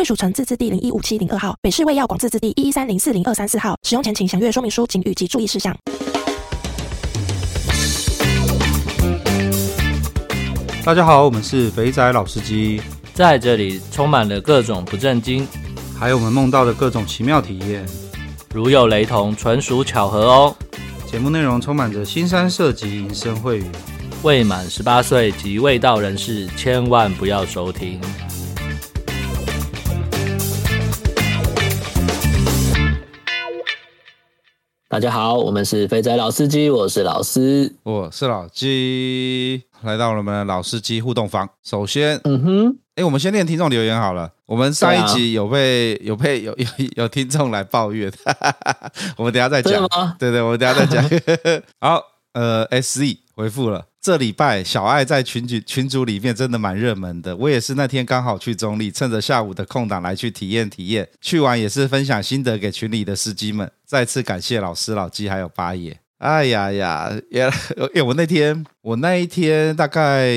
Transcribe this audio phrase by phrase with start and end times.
[0.00, 3.76] 贵属城自治地零一五七零二号，北市卫药广自治地一一三零四零二三四号。
[3.82, 5.76] 使用前请详阅说明书、警语及注意事项。
[10.82, 12.80] 大家好，我们是肥仔老司机，
[13.12, 15.46] 在这里充满了各种不正经，
[15.94, 17.86] 还有我们梦到的各种奇妙体验。
[18.54, 20.56] 如有雷同，纯属巧合哦。
[21.04, 23.66] 节目内容充满着新三色及淫声秽语，
[24.22, 28.00] 未满十八岁及未到人士千万不要收听。
[34.90, 41.48] 大家好，我们是肥仔老司机，我是老司，我是老鸡，来到了我们的老司机互动房。
[41.62, 44.32] 首先，嗯哼，哎，我们先念听众留言好了。
[44.46, 49.88] 我们上一集有被、啊、有被有有有听众来抱怨，哈哈哈，我们等下再讲。
[50.18, 51.08] 对对，我们等下再讲。
[51.78, 52.02] 好，
[52.32, 53.84] 呃，S Z 回复了。
[54.00, 63.70] 这礼拜小爱在群组群组里面真的蛮热门的，我也是那天刚好去中立，趁着下午的空档来去体验体验，去完也是分享心得给群里的司机们。
[63.84, 65.98] 再次感谢老师、老鸡还有八爷。
[66.18, 67.42] 哎呀呀，也，
[67.94, 70.28] 哎，我那天我那一天大概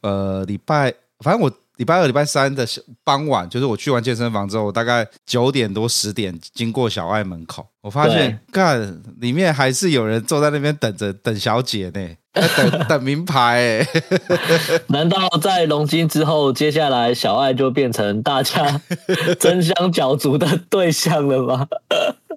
[0.00, 1.52] 呃礼拜，反正我。
[1.78, 2.66] 礼拜二、礼拜三的
[3.04, 12.08] 傍晚，就是我去完健身房之后，我大概九点多、十点经过小爱门口，我发现干里面还是有人坐在那边等着等小姐呢，
[12.56, 13.86] 等等名牌。
[14.88, 18.80] 难道在龙金之后，接下来小爱就变成大家
[19.38, 21.66] 争相角逐的对象了吗？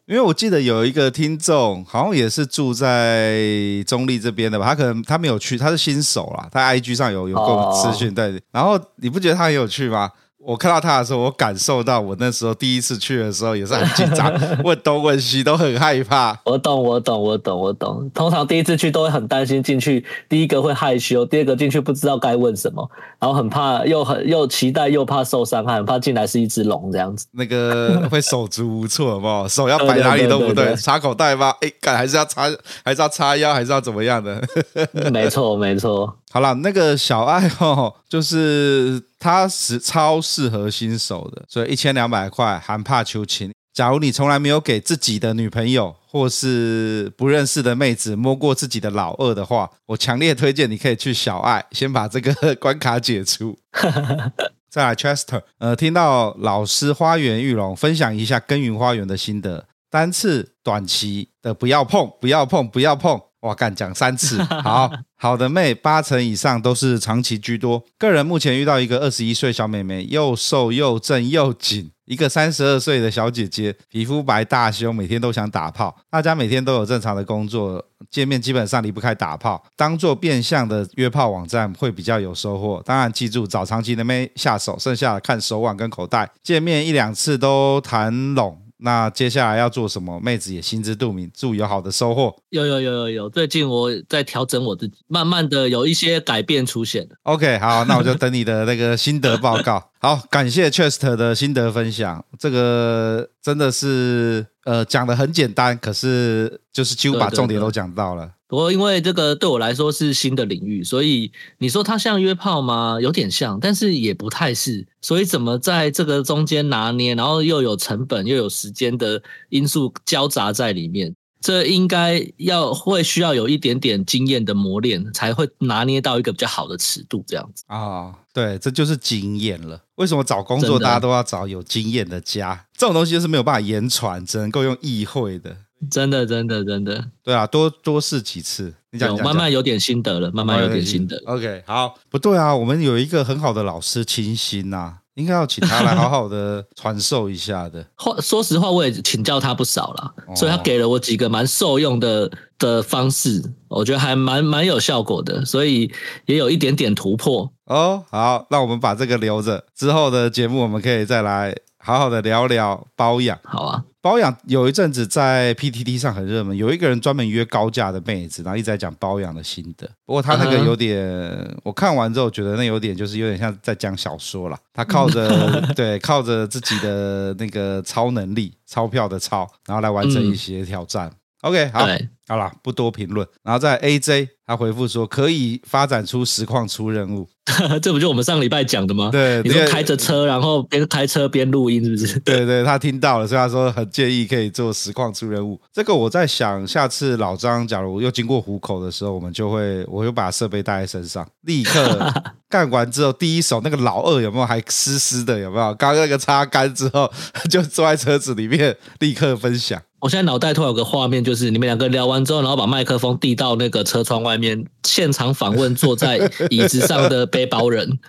[0.08, 3.40] 因为我记得有一个听众，好像也是住在
[3.88, 10.10] 中立这边的吧，他可能他没有去，他是新手啦，他 IG 上有有跟我们私讯，对，然后你不觉得他很有趣吗？
[10.44, 16.38] 我看到他的时候，我感受到我那时候第一次去的时候也是很紧张， 问东问西都很害怕。
[16.46, 18.10] 我懂，我懂，我懂，我懂。
[18.14, 27.28] 通常第一次去都会很担心进去，第一个会害羞，第二个进去不知道该问什么，然后很怕，又很又期待，又怕受伤害，很怕进来是一只龙这样子。
[27.32, 29.48] 那个会手足无措，好不好？
[29.48, 31.54] 手要摆哪里都不对，对，对，对，插口袋吗？
[31.62, 32.50] 哎，干还是要插，
[32.84, 34.42] 还是要插腰，还是要怎么样的？
[35.12, 36.18] 没错，没错。
[36.32, 43.54] 好了，那个小爱哦，就是他是超适合新手的，所以一千两百块还怕求情。
[43.72, 53.58] 假如你从来没有给自己的女朋友或是不认识的妹子摸过自己的老二的话，我强烈推荐你可以去小爱，先把这个关卡解除。
[54.70, 63.22] 再来，Chester，呃，听到老师花园玉龙分享一下耕耘花园的心得，单次短期的不要碰，不要碰，不要碰。
[63.42, 67.84] 哇，干讲三次，好好的妹八成以上都是长期居多。
[67.98, 75.96] 个人目前遇到一个二十一岁小妹妹，又瘦又正又紧；一个三十二岁的小姐姐，皮肤白大胸，每天都想打炮。
[76.12, 79.64] 大家每天都有正常的工作，见面基本上离不开打炮。
[79.76, 82.80] 当做变相的约炮网站会比较有收获。
[82.86, 86.30] 当然记住找长期的妹下手，剩下的看手腕跟口袋。
[86.44, 88.61] 见面一两次都谈拢。
[88.84, 90.20] 那接下来要做什么？
[90.20, 92.36] 妹子也心知肚明，祝有好的收获。
[92.50, 97.08] 有有有有有，最近我在调整我自己，慢慢的有一些改变出现。
[97.24, 99.90] OK，好，那我就等你的那个心得报告。
[100.02, 108.24] 好，感谢 Chester 的心得分享，这个真的是呃讲的很简单，可是就是几乎把重点都讲到了。
[108.24, 112.98] 对对对不过，因为这个对我来说是新的领域，所以你说它像约炮吗？
[113.02, 114.86] 有点像，但是也不太是。
[115.00, 128.16] 所以怎么在这个中间拿捏，然后又有成本又有时间的因素交杂在里面，这应该要会需要有一点点经验的磨练，才会拿捏到一个比较好的尺度，这样子啊、哦。
[128.34, 129.82] 对，这就是经验了。
[129.96, 132.66] 为什么找工作大家都要找有经验的家？
[132.78, 135.56] 这种东西就是没有办法言传，只能够用意会的。
[135.90, 141.22] 真的，真的，真的，对啊，多多试几次，你讲，讲，慢慢有点心得了，慢慢有点心得。
[141.26, 147.86] OK，好，不对啊，我们有一个很好的老师，清新呐，应该要请他来好好的传授一下的。
[147.96, 155.92] 话说实话，我也请教他不少了，哦，所以他给了我几个蛮受用的的方式，我觉得还蛮蛮有效果的，所以
[156.28, 157.52] 也有一点点突破。
[157.66, 163.38] 哦，好，那我们把这个留着，之后的节目我们可以再来好好的聊聊包养。
[163.44, 163.84] 好啊。
[164.04, 169.88] 包养有一阵子在 PTT 上很热门，有一个人专门约高价的妹子，然后一直在讲包养的心得。
[170.08, 174.58] 不过他那个有点，嗯、我看完之后觉得那有点就是有点像在讲小说了。
[174.74, 181.08] 他靠着 对靠着自己的那个超能力，钞票的钞，然后来完成一些挑战。
[181.08, 183.28] 嗯 OK，好，对好了，不多评论。
[183.44, 187.28] 然后在 AJ，他回复说可以发展出实况出任务，
[187.84, 189.10] 这不就我们上礼拜讲的吗？
[189.12, 192.18] 对，你说开着车，然后边开车边录音，是不是？
[192.24, 195.60] 对对，他听到了，所以他说很建议可以做实况出任务。
[195.74, 202.14] 这个我在想，下次老张假如又经过虎口的时候，我们就会，我就把设备带在身上，立刻
[202.48, 205.38] 干完之后，第一手那个老二有没有还湿湿的？
[205.38, 205.76] 有没有？
[205.76, 207.12] 刚刚那个擦干之后，
[207.50, 209.82] 就坐在车子里面立刻分享。
[210.00, 216.18] 我现在脑袋突然有个画面，就是你们两个聊完之后，然后把麦克风递到那个车窗外面，现场访问坐在
[216.50, 218.00] 椅子上的背包人。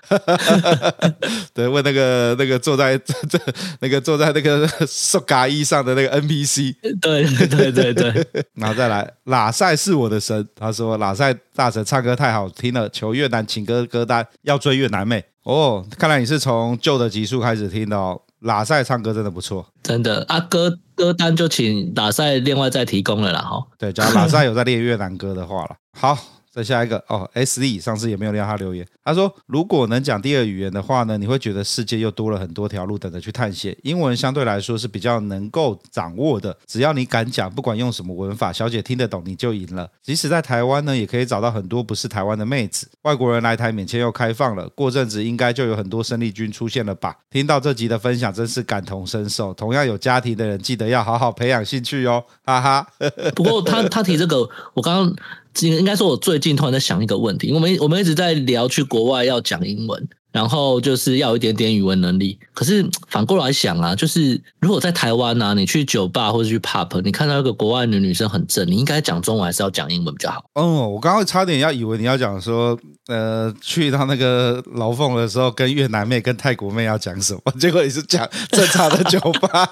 [1.54, 3.38] 对，问那个那个坐在这
[3.80, 6.74] 那个坐在那个塑嘎衣上的那个 NPC。
[7.00, 10.46] 对对对对，然后再来，拉塞是我的神。
[10.54, 15.24] 他说拉塞大神唱歌太好听了，求越南情歌歌单，要追越南妹。
[15.44, 18.20] 哦，看来你是从旧的集数开始听的哦。
[18.42, 23.64] 拉塞唱歌真的不错，真的啊，歌歌单就请拉塞另外再提供了啦哈。
[23.78, 26.18] 对，假如拉塞有在练越南歌的话了，好。
[26.52, 28.86] 再下一个哦，S D 上次也没有让他留言。
[29.02, 33.74] 他说，如果能讲第二语言的话呢，你会觉得世界又多了很多条路等着去探险。
[33.82, 39.88] 英文相对来说是比较能够掌握的，只要你敢讲，不管用什么文法，小姐听得懂你就赢了。
[40.02, 42.86] 即使在台湾呢，也可以找到很多不是台湾的妹子。
[43.02, 47.16] 外国人来台免签又开放了，过阵子应该就有很多生力军出现了吧？
[47.30, 49.54] 听到这集的分享，真是感同身受。
[49.54, 52.86] 同样有家庭的人，记得要好好培养兴趣哦，哈哈。
[53.34, 55.16] 不过他他提这个，我刚刚。
[55.60, 62.38] 应应该说，我最近突然在想一个问题，因为我们我们一直在聊去国外要讲英文，然后就是要有一点点语文能力。
[62.54, 70.44] 可是反过来想啊，就是如果在台湾啊，你去酒吧或者去 pub，你看到一个国外的女生很正，你应该讲中文还是要讲英文比较好？
[70.54, 72.78] 哦，我刚刚差点要以为你要讲说，
[73.08, 77.52] 呃，去到那个牢凤的时候，跟越南妹、跟泰国妹要讲什么？
[77.60, 79.68] 结果你是讲正常的酒吧。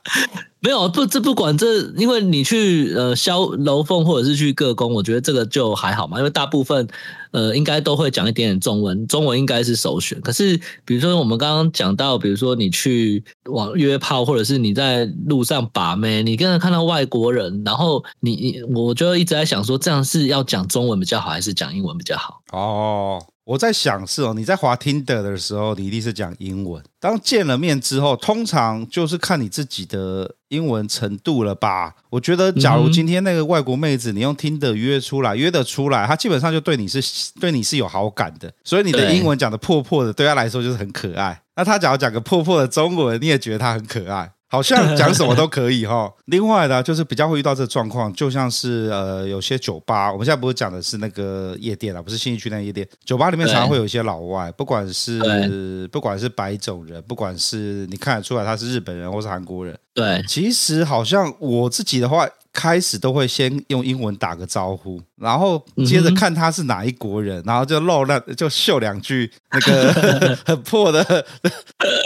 [0.62, 6.86] 没有不，这不管这，因为你去呃消楼凤或者是去各宫，我觉得这个就还好嘛，因为大部分
[7.30, 10.20] 呃应该都会讲一点点中文，中文应该是首选。
[10.20, 22.42] 可是比如说我们刚刚讲到，比如说你去网约炮，或者是你在路上把妹，你刚才看到外国人，然后你你我就一直在想说，这样是要讲中文比较好，还是讲英文比较好？
[22.52, 23.24] 哦。
[23.50, 26.80] 我在想是哦，你在滑 Tinder 的时候，你一定是讲英文。
[27.00, 31.96] 当见了面之后，通常就是看你自己的英文程度了吧？
[32.10, 37.02] 我觉得，假如今天那个外国妹子，你用 Tinder 约出来，约得出来，她基本上就对你是
[37.40, 38.52] 对你是有好感的。
[38.62, 41.42] 所以你的英文讲的破破的，对她来说就是很可爱。
[41.56, 44.30] 那她假如讲个破破的中文，你也觉得她很可爱。
[44.50, 46.12] 好像讲什么都可以哈。
[46.26, 62.28] 另外呢，就是比较会遇到这个状况，就像是呃，有些酒吧，我们现在不是讲的是那个夜店啊，不是新义区那个夜店，酒吧里面常常会有一些老外，不管是不管是白种人，不管是你看得出来他是日本人或是韩国人，对，其实好像我自己的话。
[62.52, 71.24] 开始都会先用英文打个招呼，然后接着看他是哪一国人，然后就露那就秀两句那个很破的，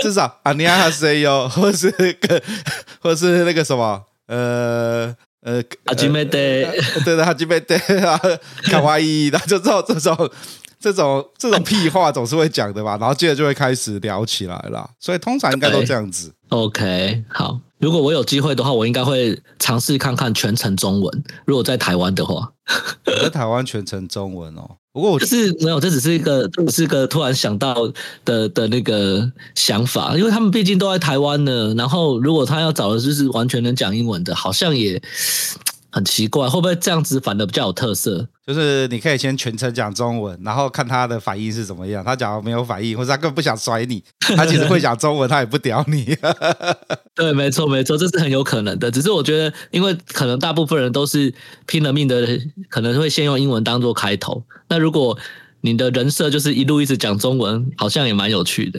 [0.03, 2.43] 至少阿尼亚哈塞哟，或是个，
[3.01, 6.39] 或是那个什么，呃呃，阿基梅德，
[7.05, 7.75] 对的，阿基梅德
[8.07, 8.21] 啊，
[8.65, 10.31] 卡哇伊，然后就这种这种
[10.79, 16.35] 这种这种屁话总是会讲的吧，然后接着就会开始聊起来了，所以通常应该都这样子。
[16.51, 17.59] OK，好。
[17.85, 21.25] 如果我有机会的话，我应该会尝试看看全程中文。
[21.45, 22.51] 如果在台湾的话，
[23.05, 24.77] 在台湾全程中文哦。
[24.91, 27.75] 不过我就是没有，这只是一个，这只是一个突然想到
[28.25, 31.75] 的的那个想法，因为他们毕竟都在台湾呢。
[31.77, 35.03] 然后，如果他要找的就是完全能讲英文的，好像也。
[35.95, 38.27] 很奇怪，会不会这样子反而比较有特色？
[38.45, 42.05] 就是你可以先全程讲中文，然后看他的反应是怎么样。
[42.05, 44.03] 他假如没有反应，或者他根本不想甩你，
[44.37, 46.19] 他其实会讲中文，他也不屌你。
[47.15, 48.91] 对，没错，没错，这是很有可能的。
[48.91, 51.33] 只是我觉得，因为可能大部分人都是
[51.67, 52.27] 拼了命的，
[52.69, 54.43] 可能会先用英文当做开头。
[54.69, 55.17] 那如果
[55.65, 58.79] 你的人设就是一路一直讲中文，好像也蛮有趣的。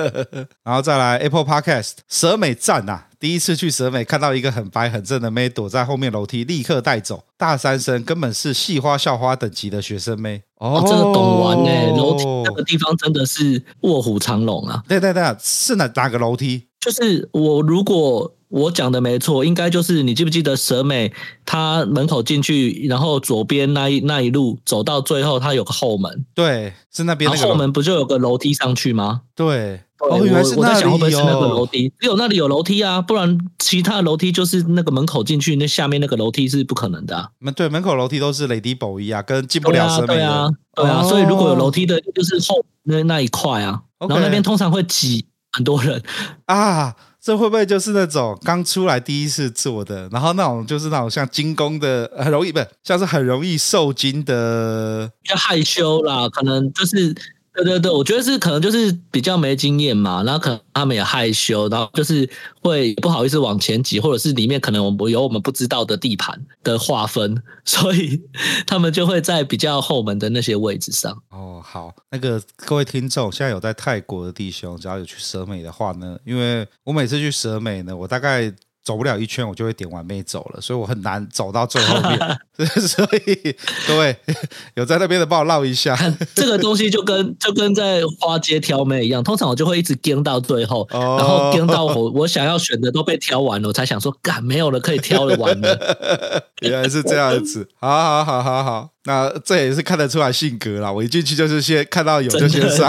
[0.64, 3.08] 然后再来 Apple Podcast，蛇美赞啊！
[3.20, 7.24] 第一次去蛇美，看到一个很白很正的妹躲在后面楼梯，立刻带走。
[7.36, 11.96] 大三生根本是系花校花等级的学生妹哦，真的懂玩呢。
[11.98, 14.82] 楼梯那个地方真的是卧虎藏龙啊！
[14.88, 16.68] 对对对，是哪哪个楼梯？
[16.86, 21.12] 就是我如果我讲的没错，应该就是你记不记得蛇美
[21.44, 29.22] 她门口进去，然后左边那一那一路走到最后，它有个后门，对，是那边那个后门不就有个楼梯上去吗？
[29.34, 29.80] 对。
[29.98, 30.60] 哦，原来是那里。
[30.60, 31.90] 我在想会不会是那个楼梯？
[31.98, 37.30] 只有那里有楼梯啊，不然其他楼梯就是那个门口进去，那下面那个楼梯是不可能的啊。
[37.38, 40.14] 门对门口楼梯都是 Lady Boy 啊，跟进不了蛇美的。
[40.14, 43.82] 对啊，对啊，所以如果有楼梯的，就是后那那一块啊。
[43.98, 45.24] 然后那边通常会挤
[45.56, 46.02] 很多人
[46.44, 46.94] 啊。
[47.26, 57.12] 这会不会就是那种刚出来第一次做的，然后那种就是那种像精工的，很容易不像是很容易受惊的，比较害羞啦，可能就是。
[57.56, 62.28] 对对对，我觉得是可能就是比较没经验嘛，然后可能他们也害羞，然后就是
[62.60, 68.20] 会不好意思往前挤，或者是里面可能我们有我们不知道的地盘的划分，所以
[68.66, 71.16] 他们就会在比较后门的那些位置上。
[71.30, 78.52] 哦，好，那个各位听众，现在有在泰国的弟兄，只要有去蛇美的话呢，因为我每次去蛇美呢，我大概。
[78.86, 82.38] 走不了一圈，我就会点完妹走了，所以我很难走到最后面。
[82.80, 83.54] 所以
[83.88, 84.16] 各位
[84.76, 85.98] 有在那边的，帮我绕一下。
[86.36, 96.46] 这个东西就跟就跟在花街挑妹一样，通常我就会一直跟到最后，然后跟到我我想要选的都被挑完了，我才想说，干没有了可以挑的完了。
[96.60, 100.92] 原来是这样子，好好好好好，那这也是看得出来性格啦。
[100.92, 102.88] 我一进去就是先看到有就先上，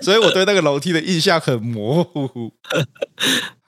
[0.00, 2.52] 所以我对那个楼梯的印象很模糊。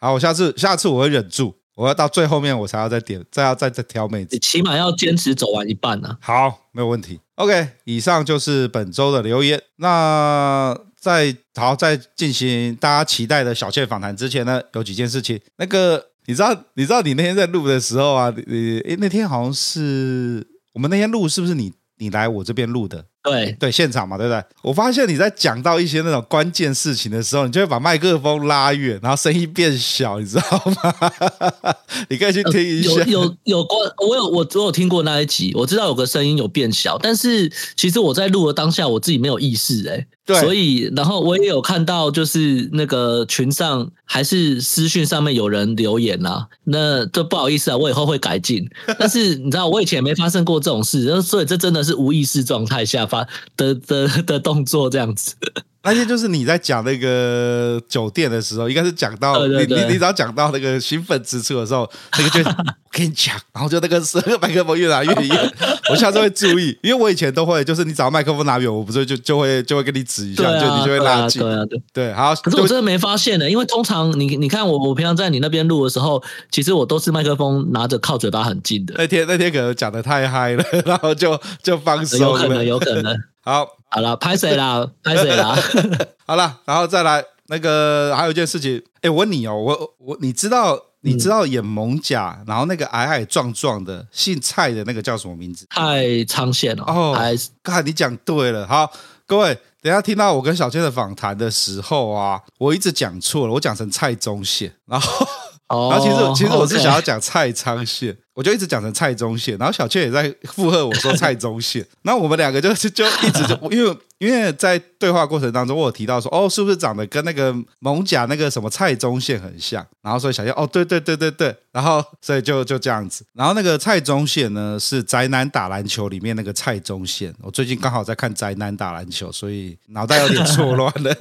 [0.07, 4.29] 好，我下次下次我会忍住，我要到最后面我才要再点，再要再再挑妹子。
[4.37, 6.19] 你起码要坚持走完一半呢、啊。
[6.21, 7.19] 好，没有问题。
[7.35, 9.61] OK，以上就是本周的留言。
[9.79, 15.41] 那在好在进行大家期待的小倩访谈之前呢，有几件事情。
[15.57, 23.07] 那个你知道你知道你那天在录的时候啊，你诶那天好像是我们那天录是不是你你来我这边录的？
[23.27, 24.43] 对对，现场嘛，对不对？
[24.63, 30.43] 我发现你在讲到一些那种关键事情的时候，你就会把麦克风拉远，然后声音变小，你知道
[30.83, 31.11] 吗？
[32.09, 33.03] 你可以去听一下。
[33.05, 40.07] 有有有关，我有我我有听过那一集，我知道有个声音有变小，但是其实我在录的当下，我自己没有意识，哎。
[40.27, 48.69] 对，所以，然后我也有看到，就是那个群上还是私讯上面有人留言啊，那这不好意思啊，我以后会改进。
[48.99, 53.16] 但是你知道，我以前没发生过这种事，所以这真的是无意识状态下发
[53.57, 55.37] 的的的，的动作这样子。
[55.87, 61.89] 那天就是你在讲那个酒店的时候，应该是讲到你你你只要讲到那个兴奋之处的时候，
[62.19, 62.55] 那个就我
[62.91, 65.53] 跟你讲，然后就那个是那个麦克风越来越远，
[65.91, 72.35] 我下次会注意，因为我以前都会，就是你只要麦克风拿远，我不是就就会就会跟你指一下，啊、就你就会拉近，对啊，对，对，好。
[72.37, 78.95] 可是我真的没发现呢，因为通常你你看我我平常在你那边录的时候，其实我都是麦克风拿着靠嘴巴很近的。
[78.99, 83.17] 那天那天可能讲的太嗨了，然后就就放松了，有可能，有可能。
[83.47, 83.67] 好。
[83.89, 84.87] 好了，拍谁啦？
[85.03, 85.57] 拍谁啦？
[86.27, 95.67] 好了，然后再来那个，还有一件事情，哎，我问你哦，我我你知道你知道演蒙甲，嗯、然后那个矮矮壮壮的姓蔡的那个叫什么名字？
[95.71, 96.85] 蔡昌宪哦。
[96.87, 97.17] 哦，
[97.63, 98.67] 刚才你讲对了。
[98.67, 98.91] 好，
[99.25, 105.27] 各位，等下听到我跟小千的访谈的时候啊，我一直讲错了，我讲成蔡宗宪，然后，
[105.69, 108.17] 哦、然后其实其实我是想要讲蔡昌宪。
[108.35, 119.87] 我就一直讲成蔡宗宪，然后小雀也在附和我说蔡宗宪， 那我们两个就就一直就因为因为在对话过程当中，我有提到说哦，是不是长得跟那个艋舺那个什么蔡宗宪很像？
[120.03, 123.25] 然后所以小倩哦，对对对对对，然后所以就就这样子。
[123.35, 127.35] 然后那个蔡宗宪呢，是宅男打篮球里面那个蔡宗宪。
[127.43, 131.15] 我最近刚好在看宅男打篮球，所以脑袋有点错乱了。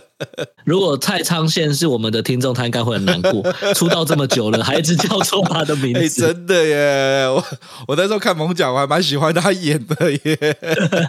[0.64, 3.42] 如果蔡昌宪是我们的听众，他应该会很难过。
[3.72, 6.64] 出道这么久了，还一直叫错他的名字，欸、真的。
[6.64, 7.42] 耶，我
[7.88, 10.58] 我那时候看艋舺，我还蛮喜欢他演的耶。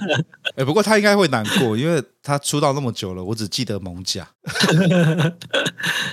[0.55, 4.27] 哎，不过他应该会难过， 因为他出道那么久了，我只记得蒙甲。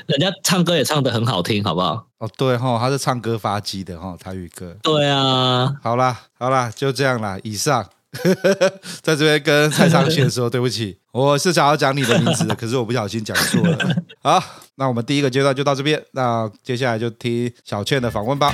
[0.06, 2.06] 人家唱歌也唱得很好听，好不好？
[2.18, 4.76] 哦，对哈，他是唱歌发迹的哈，台语歌。
[4.82, 7.38] 对啊，好啦，好啦，就这样啦。
[7.42, 7.88] 以上
[9.00, 13.78] 在这边跟蔡昌宪说对不起，我是想要讲你的名字的，可是我不小心讲错了。
[14.22, 14.42] 好，
[14.74, 18.52] 那我们第一个阶段就到这边，那接下来就听小倩的访问吧。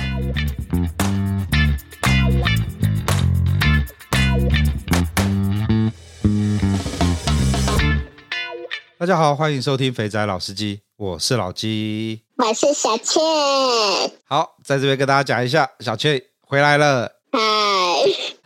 [8.99, 13.21] 大家好，欢迎收听肥仔老司机，我是老鸡，我是小倩。
[14.25, 17.09] 好，在这边跟大家讲一下，小倩回来了。
[17.31, 17.39] 嗨，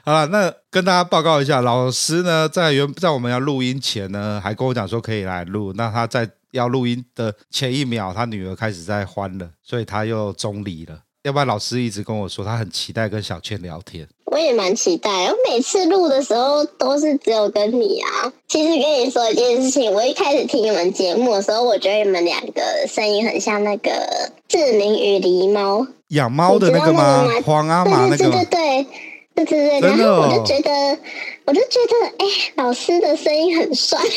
[0.05, 5.73] 好了，那跟大家报告一下，老师呢，在原在我们要录音前呢，还跟我讲说可以来录。
[5.73, 11.01] 那他在要录音的前一秒，他女儿开始在欢了，所以他又中离了。
[11.23, 14.07] 要不然老师一直跟我说，他很期待跟小倩聊天。
[14.33, 15.27] 我也蛮期待。
[15.27, 18.33] 我每次录的时候都是只有跟你啊。
[18.47, 23.91] 其实跟你说一件事情，我一开始听你们节目的时候，我觉得你们两个声音很像那个
[24.47, 27.27] 志明与狸猫养猫的那个吗？
[27.45, 28.17] 黄阿玛那个？
[28.17, 28.45] 对
[29.35, 29.89] 对对对对对。
[29.89, 30.97] 然后我就觉得，
[31.45, 33.99] 我就觉得，哎、欸，老师的声音很帅。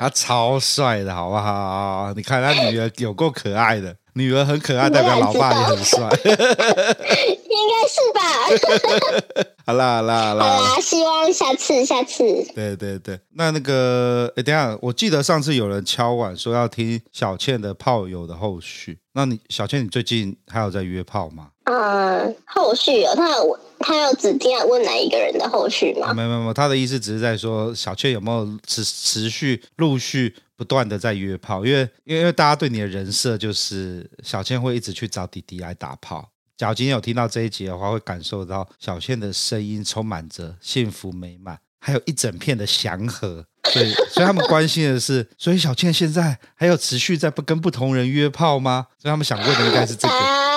[0.00, 2.14] 他超帅的，好不好？
[2.16, 9.44] 你看他女儿有够可爱的，女儿很可爱，代表老爸也很帅， 应该是吧？
[9.66, 12.24] 好啦好啦好啦，好啦，希望下次下次。
[12.54, 21.48] 对对对，那那个，哎，等下，我记得上次有人敲碗说要听小倩的炮友的后续，那你小倩，你最近还有在约炮吗？
[21.70, 26.12] 嗯，后续有他有他有指定要问哪一个人的后续吗？
[26.12, 36.28] 没有没有没有，他的意思只是在说小倩有没有持持续陆续不断的在约炮，因为因为大家对你的人设就是小倩会一直去找弟弟来打炮。
[36.56, 43.44] 假如今天有听到这一集的话，会感受到小倩的声音充满着幸福美满，还有一整片的祥和。
[43.72, 48.88] 所以所以他们关心的是， 所以小倩现在还有持续在不跟不同人约炮吗？
[48.98, 50.49] 所以他们想问的应该是这个。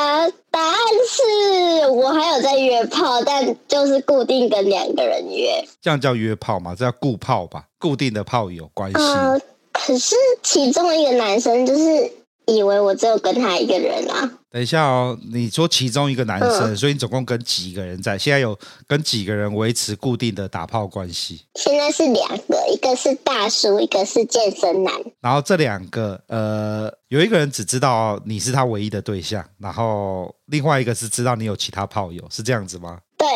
[1.94, 6.76] 我还有在约炮，但就是固定跟两个人约，这样叫约炮吗？
[6.76, 7.66] 这叫固炮吧？
[7.80, 8.98] 固定的炮友关系。
[8.98, 9.40] 呃，
[9.72, 12.12] 可是其中一个男生就是
[12.48, 14.32] 以为我只有跟他一个人啊。
[14.54, 18.16] 等一下哦，你说其中一个男生，嗯、所以你总共跟几个人在？
[18.16, 18.56] 现在有
[18.86, 21.42] 跟几个人维持固定的打炮关系？
[21.56, 24.94] 现在是两个，一个是大叔，一个是健身男。
[25.22, 33.00] 然后这两个，呃，有一个人只知道你是他唯一的对象，然后另外一个是知道你有其他炮友，是这样子吗？
[33.18, 33.28] 对，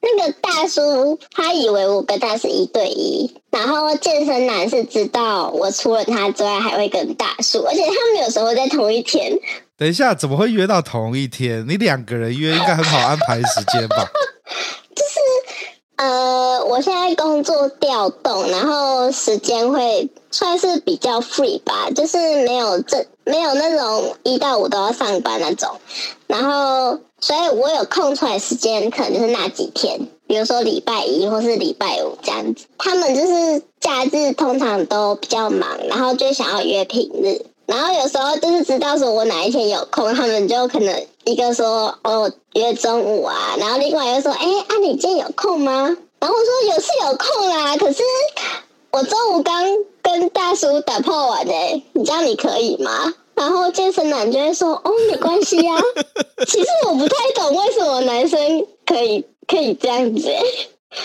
[0.00, 9.36] 那个大叔他以为我跟他是一对一，然后健身男是知道我除了他之外还会跟大叔，而且他们有时候在同一天。
[9.76, 11.66] 等一下，怎么会约到同一天？
[11.68, 14.06] 你两个人约应该很好安排时间吧？
[14.94, 15.20] 就是
[15.96, 25.80] 呃，我现在工作调动，然后时间会算是比较 free 吧，就是没有这没有那种一到五都要上班那种，
[26.28, 32.66] 然后所以我有空出来时间，可能就是那几天，比如说礼拜一或是礼拜五这样子。
[32.78, 37.46] 他们就是假日通常都比较忙，然后就想要约平日。
[37.66, 45.96] 然后有时候就是知道说我哪一天有空，他们就可能一个说哦约中午啊，然后另外一个说哎啊你今天有空吗？
[46.20, 48.02] 然后我说有是有空啦，可是
[48.90, 49.64] 我中午刚
[50.02, 53.14] 跟大叔打炮完诶，你这样你可以吗？
[53.34, 55.82] 然后健身男就会说哦没关系呀、啊，
[56.46, 60.22] 其实我不太懂为什么男生可以可以这样子，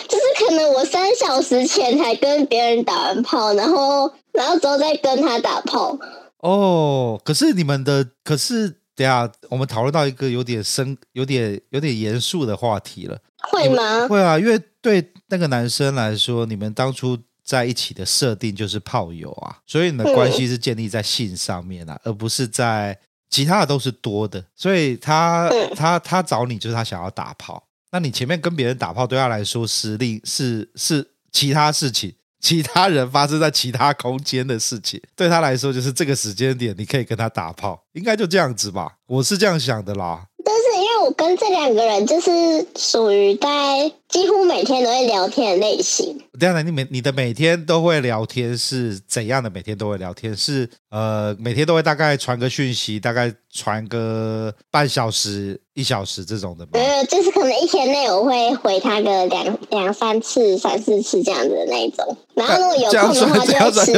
[0.08, 5.98] 就是可能我三小时前才跟别人打完炮，然后然后之后再跟他打炮。
[6.40, 13.20] 哦，可是你们的，可是等下我们讨论到一个有点深、有点有点严肃的话题了，
[13.52, 14.08] 会吗？
[14.08, 22.98] 会啊，因为对那个男生来说，你们当初在一起的设定就是炮友啊，所以你的关系是建立在性上面啊，而不是在
[23.30, 32.14] 其他的都是多的，所以他他他找你就是他想要打炮，那你前面跟别人打炮对他来说是另是是其他事情。
[32.40, 38.94] 其他人发生在其他空间的事情，对他来说就是这个时间点，你可以跟他打炮，应该就这样子吧？
[39.08, 40.24] 我是这样想的啦。
[40.46, 46.18] 但是因为我跟这两个人就是属于在几乎每天都会聊天的类型。
[46.40, 49.50] 当然，你每你的每天都会聊天是怎样的？
[49.50, 56.72] 每天都会聊天是呃，每天都会大概传个讯息，大概传个半小时、一小时这种的吗？
[56.74, 62.18] 呃，就是可能一天内我会回他个两两三次、三四次这样子的那一种。
[62.34, 63.94] 然后如果有空的话，就持续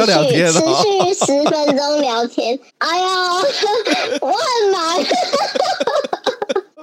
[0.51, 2.59] 持续十分钟聊天。
[2.79, 3.07] 哎呀，
[4.21, 5.05] 我很难。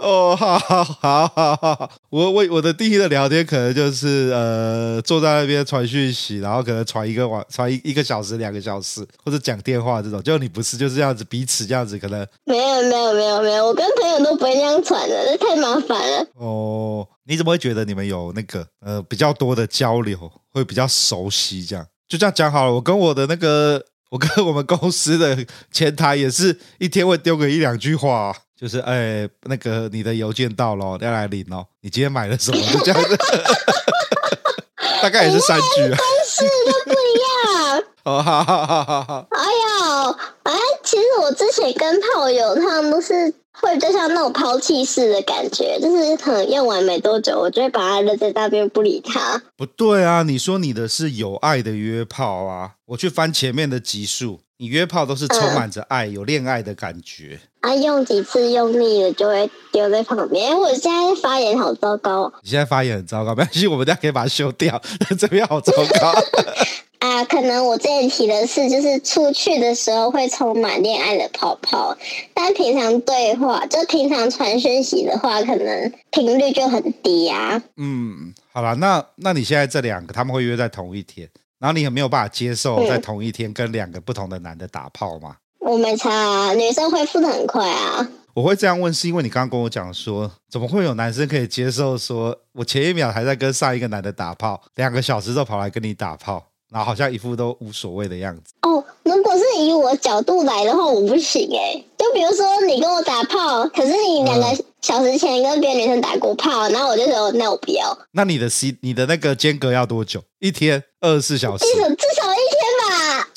[0.01, 10.23] 哦，好好好好好，我我我的第一个聊天可能就是呃，坐在那边传讯息，然后可能传一个晚传一一个小时、两个小时，或者讲电话这种。
[10.23, 16.27] 就你不是就是这样子，彼此这样子，可能没有没有没有没有，我跟朋友都不会这样传的，这太麻烦了。
[16.37, 20.17] 哦，你怎么会觉得你们有那个呃比较多的交流，
[20.53, 21.85] 会比较熟悉这样？
[22.09, 23.85] 就这样讲好了，我跟我的那个。
[24.11, 25.37] 我跟我们公司的
[25.71, 31.67] 前台也是一天会丢个一两句话，就是哎，那个你的邮件到了，要来领哦。
[31.83, 32.59] 你今天买了什么？
[32.73, 33.17] 就这样子，
[35.03, 35.97] 大概也是三句啊。
[35.97, 37.85] 公司都不一样。
[38.05, 39.27] 哦，好好好好好。
[39.31, 43.35] 哎呀，哎，其实我之前跟炮友他们都是。
[43.61, 49.43] 会就像那种抛弃式的感觉，就是可能用完没多久，我就会把它扔在那边不理它。
[49.57, 52.73] 不对啊，你说你的是有爱的约炮啊？
[52.87, 57.41] 我去翻前面的集数，你约炮都是充满着爱，嗯、有恋爱的感觉。
[57.61, 60.57] 啊，用几次用腻了就会丢在旁边。
[60.57, 62.33] 我现在发言好糟糕。
[62.43, 64.81] 你现在发言很糟糕，没关系，我们大家可以把它修掉。
[65.19, 66.15] 这边好糟糕
[67.19, 67.25] 啊！
[67.25, 71.97] 可能我之前提的是，就是出去的时候会充满恋爱的泡泡，
[72.33, 77.61] 但平常对话，就平常传讯息的话，可能频率就很低啊。
[77.77, 81.29] 嗯，好了，那那你现在这两个他们会约在同一天，
[81.59, 85.37] 然后你有没有办法接受在同一天跟两个不同的男的打炮吗？
[85.59, 88.09] 我没差啊，女生恢复的很快啊。
[88.35, 98.53] 我会这样问，是因为你刚刚跟我讲说，怎么会有男生可以接受说，我前一秒还在跟上一个男的打炮，两个小时之后跑来跟你打炮，然后好像一副都无所谓的样子。
[98.63, 101.83] 哦，如果是以我角度来的话，我不行哎。
[101.97, 107.99] 就比如说你跟我打炮，可是你两个小时前跟别的女生打过炮，然后我就说那我不要。
[108.13, 110.23] 那你的 C，你的那个间隔要多久？
[110.39, 111.65] 一天二十四小时？
[111.65, 112.58] 至少至少一。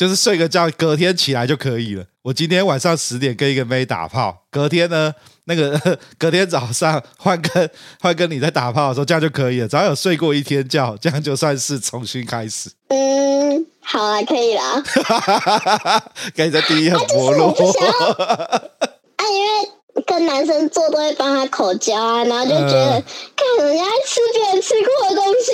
[0.02, 2.04] 就是睡个觉，隔天起来就可以了。
[2.24, 5.80] 我今天晚上十点跟一个妹打炮，隔天呢，那个
[6.18, 7.70] 隔天早上换跟
[8.02, 9.68] 换跟你在打炮的时候，这样就可以了。
[9.68, 12.72] 只要有睡过一天觉，这样就算是重新开始。
[12.88, 14.82] 嗯，好啊，可以啦。
[16.36, 17.50] 可以在第一很薄弱。
[17.52, 23.04] 啊，因为跟男生做都会帮他口交啊，然后就觉得
[23.36, 25.52] 看人家吃别人吃过的东西。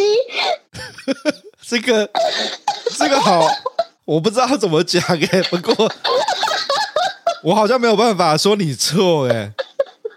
[1.67, 2.10] 这个
[2.97, 3.45] 这个好。
[4.08, 5.91] 我不知道怎么讲哎， 不过
[7.43, 9.54] 我好像没有办法说你错哎。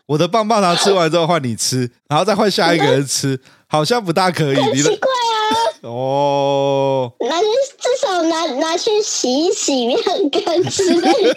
[0.06, 4.56] 我的棒棒糖吃完之后换你吃，然后再换下一个人吃，好像不大可以。
[4.56, 5.82] 很奇怪啊！
[5.82, 7.46] 哦，拿去
[7.78, 11.34] 至少拿拿去洗一洗，面很干之类的。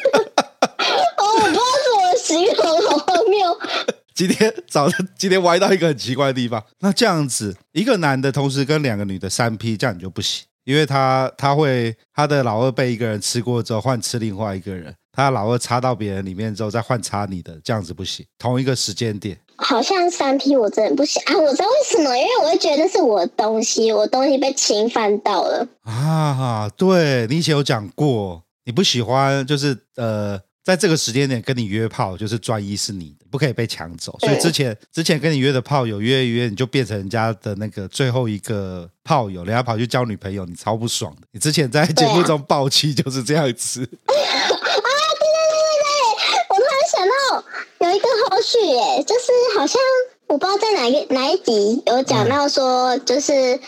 [1.18, 3.60] 哦，我不知道怎么形容，好荒谬。
[4.16, 6.64] 今天早上今天歪到一个很奇怪的地方。
[6.80, 10.46] 那这样子，一个男的同时跟两个女的三 P，这样你就不行。
[10.64, 18.26] 因为他他会他的老二被一个人吃过之后换吃另外一个人，他的老二插到别人里面之后再换插你的，这样子不行。
[18.38, 21.38] 同一个时间点，好像三 P 我真的不行啊！
[21.38, 26.70] 我知道为什么，因为我会觉得是我的东西，我的东西被侵犯到了啊！
[26.78, 30.40] 对，你以前有讲过，你不喜欢就是呃。
[30.64, 34.18] 在这个时间点跟你约炮，就是专一是你的，不可以被抢走。
[34.20, 41.28] 所以之前之前跟你约的炮友约一约，你就变成人家的那个最后一个炮友，人家跑去交女朋友，你超不爽的。
[41.32, 43.82] 你之前在节目中爆气就是这样子。
[43.84, 47.44] 啊，对对对对对，我突然想到
[47.86, 49.82] 有一个后续耶，就是好像
[50.28, 53.60] 我不知道在哪一个哪一集有讲到说，就是。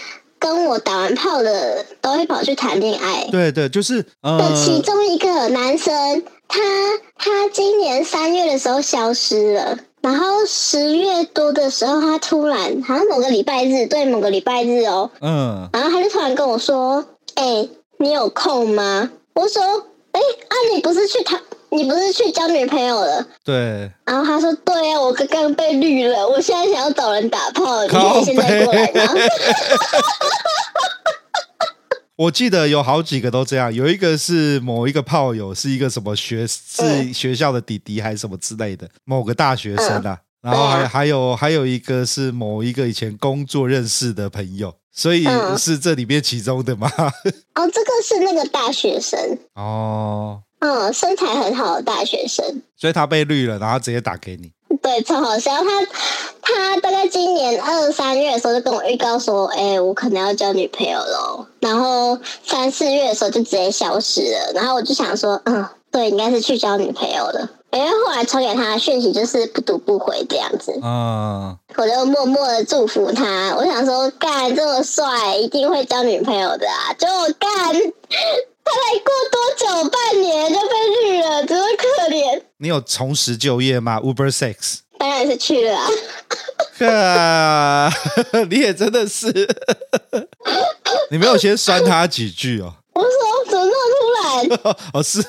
[0.45, 6.59] 跟我打完炮的都会跑去谈恋爱，对对，就是呃，的其中一个男生，他
[7.17, 17.03] 他今年三月的时候消失了，然后十月多的时候，他突然好像某个礼拜日，对，某个礼拜日哦，嗯，然后他就突然跟我说
[17.33, 19.63] ：“哎、欸，你有空吗？”我说
[20.13, 21.41] ：“哎、欸，啊，你不是去谈？”
[21.75, 23.27] 你不是去交女朋友了？
[23.43, 23.91] 对。
[24.05, 29.13] 然后他说：“对啊，我刚刚被绿了，我现在想要找人打炮，你可以现在过来吗？”
[32.17, 40.19] 我记得有好几个都这样，有一个是某一个炮友，是一个什么学，是学校的弟弟还是什么之类的，某个大学生啊。
[40.41, 45.25] 然后还还有还有一个是某一个以前工作认识的朋友，所以
[45.57, 46.87] 是这里面其中的吗？
[47.55, 49.19] 哦，这个是那个大学生
[49.55, 50.43] 哦。
[50.65, 54.51] 嗯，身材很好的大学生，所以他被绿了，然后直接打给你。
[54.81, 55.51] 对，超好笑。
[55.51, 55.85] 他
[56.41, 61.45] 他大概今年二三月的时候就跟我预告说，哎、欸，我可能要交女朋友喽。
[61.59, 64.53] 然后三四月的时候就直接消失了。
[64.55, 67.47] 然后我就想说，嗯，对，应该是去交女朋友了。
[67.71, 70.73] 因为后来传给他的讯息就是不读不回这样子。
[70.81, 73.53] 嗯，我就默默的祝福他。
[73.55, 76.93] 我想说，干这么帅，一定会交女朋友的啊！
[76.97, 77.49] 就干。
[78.65, 79.89] 他才过多久？
[79.89, 80.67] 半年就被
[81.03, 82.41] 绿了，真可怜。
[82.57, 84.79] 你有重拾就业吗？Uber Sex？
[84.97, 86.87] 当然是去了啊！
[86.89, 87.93] 啊
[88.49, 89.27] 你也真的是，
[91.11, 92.73] 你没有先酸他几句哦。
[92.93, 93.09] 我说
[93.49, 94.59] 怎么那么突然？
[94.93, 95.19] 哦，是。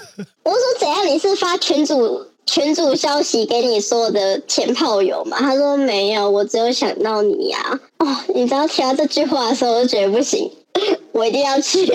[0.44, 1.06] 我说怎样？
[1.06, 5.36] 你是发群主群主消息给你说的前炮友吗？
[5.40, 7.58] 他说没有，我只有想到你呀、
[7.98, 8.06] 啊。
[8.06, 10.50] 哦，你知道听到这句话的时候，我就觉得不行，
[11.12, 11.86] 我一定要去。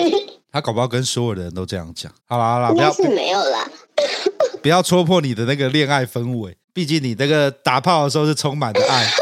[0.52, 2.12] 他搞不好跟所有的人都这样讲。
[2.28, 3.66] 好啦好啦，不要是没有啦，
[4.62, 6.56] 不要戳破你的那个恋爱氛围。
[6.74, 9.06] 毕竟你那个打炮的时候是充满的爱。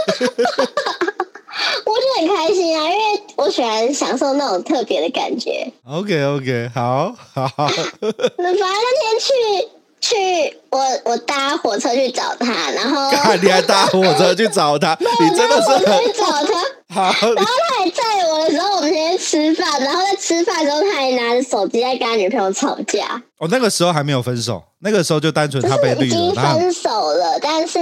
[1.84, 5.72] 我就很开心啊，因为我喜欢享受那种特别的感觉。
[5.84, 7.48] OK OK，好好。
[7.48, 7.66] 好
[8.38, 9.68] 那反正那天去
[10.00, 13.10] 去，我我搭火车去找他，然后
[13.42, 16.64] 你还搭火车去找他，你真的是去找他。
[16.94, 17.02] 好，
[17.34, 18.19] 然后他还载
[18.50, 23.22] 我的的时候，我们先吃饭，然后在吃饭的时候，他还拿着手机在跟他女朋友吵架。
[23.38, 27.78] 哦，那个时候还没有分手，那个时候就单纯他被绿了，已经分手了，但是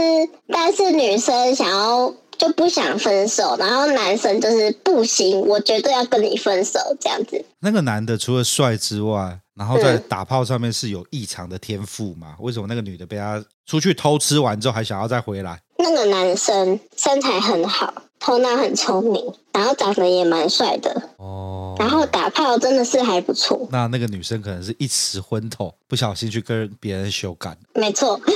[0.49, 7.45] 但是女生想要就不想分手，然后男生就是不行，我绝对要跟你分手这样子。
[7.61, 12.37] 那个男的除了帅之外，然后在打炮上面是有异常的天赋嘛？
[12.39, 15.59] 为什么那个女的被他出去偷吃完之后还想要再回来？
[15.79, 21.75] 那个男生身材很好，头脑很聪明，然后长得也蛮帅的哦。
[21.79, 23.67] 然后打炮真的是还不错。
[23.71, 27.57] 那那个女生可能是一时昏头，不小心去跟别人修改。
[27.75, 28.21] 没错。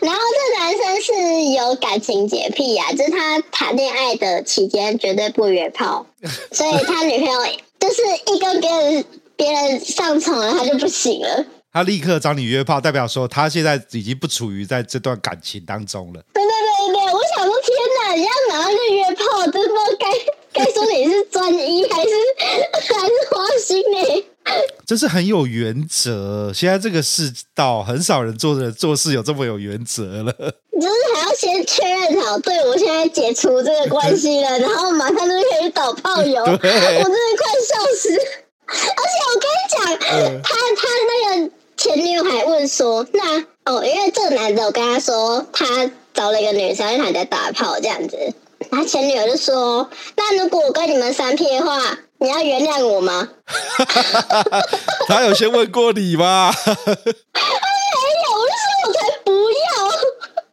[0.00, 1.12] 然后这男生是
[1.52, 6.06] 有感情洁癖呀、啊，就是他谈恋爱的期间绝对不约炮，
[6.52, 7.40] 所以他女朋友。
[7.80, 8.00] 就是
[8.32, 9.04] 一跟别人
[9.36, 11.44] 别人上床了，他就不行了。
[11.74, 16.22] 他立刻找你约炮，代表说他现在已经不处于在这段感情当中了。
[16.32, 20.06] 对对对对，我想说天哪，你要马上就约炮，真不知道该
[20.52, 24.24] 该说你是专一还是还是花心呢？
[24.86, 26.52] 这是很有原则。
[26.54, 30.32] 现在这个世道，很少人做的做事有这么有原则了。
[30.32, 36.40] 就是还要先确认好，对我现在解除这个关系了，然后马上就可以找炮友。
[36.46, 38.14] 我真的快笑死！
[38.66, 41.50] 而且我跟你讲，他他那个
[41.84, 45.66] 前女友还问说：“那哦，因为这个男的，我跟他说他
[46.14, 48.16] 找了一个女生，因为他在打炮这样子。
[48.70, 51.78] 然后前女友就说：那如果我跟你们三 P 的话，
[52.20, 53.28] 你要原谅我吗？”
[55.06, 56.50] 他有先问过你吗？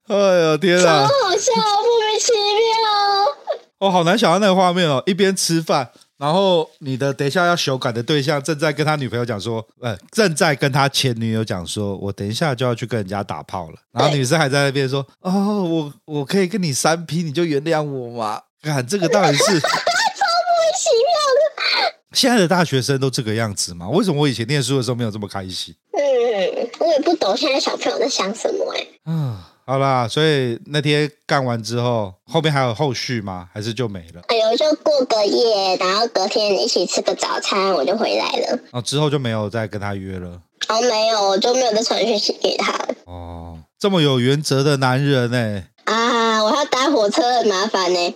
[0.10, 1.08] 哎呀天啊！
[1.08, 3.80] 超好笑，莫名其妙。
[3.80, 13.75] 哦，好难想象那个画面哦，一边吃饭，然后你的等一下要修改的对象正在跟他女朋友讲说，呃，正在跟他前女友讲说，我等一下就要去跟人家打炮了。
[13.91, 18.39] 然后女生还在那边说，哦，我我可以跟你三 P，你就原谅我吗？
[18.62, 21.95] 看这个到底是 超莫名其妙的。
[22.13, 23.89] 现在的大学生都这个样子吗？
[23.89, 25.73] 为什么我以前念书的时候没有这么开心？
[25.93, 28.99] 嗯，我也不懂现在小朋友在想什么哎、欸。
[29.07, 29.38] 嗯。
[29.71, 33.47] 好啦，所以那天干完之后，后面还有后续吗？
[33.53, 34.21] 还是就没了？
[34.27, 38.60] 哎呦，就过个夜，然后隔天一起吃个早餐，我就回来了。
[38.71, 40.27] 哦，之后就没有再跟他约了。
[40.67, 42.77] 哦，没有，我就没有再传讯息给他。
[43.05, 45.63] 哦，这么有原则的男人呢？
[45.86, 48.13] 啊，我要搭火车很麻烦呢。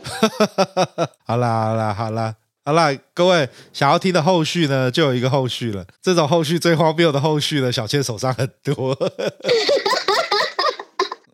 [1.25, 5.85] 好啦，好啦，好啦，好啦，各位想要听的后续呢，就有一个后续了。
[6.01, 8.93] 这种后续最荒谬的后续呢，小倩手上很多。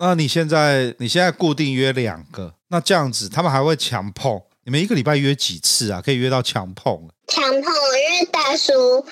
[0.04, 4.42] 那你现在你现在固定约两个，那这样子他们还会强碰？
[4.64, 6.02] 你们一个礼拜约几次啊？
[6.04, 7.08] 可以约到强碰？
[7.28, 9.06] 强碰，因为大叔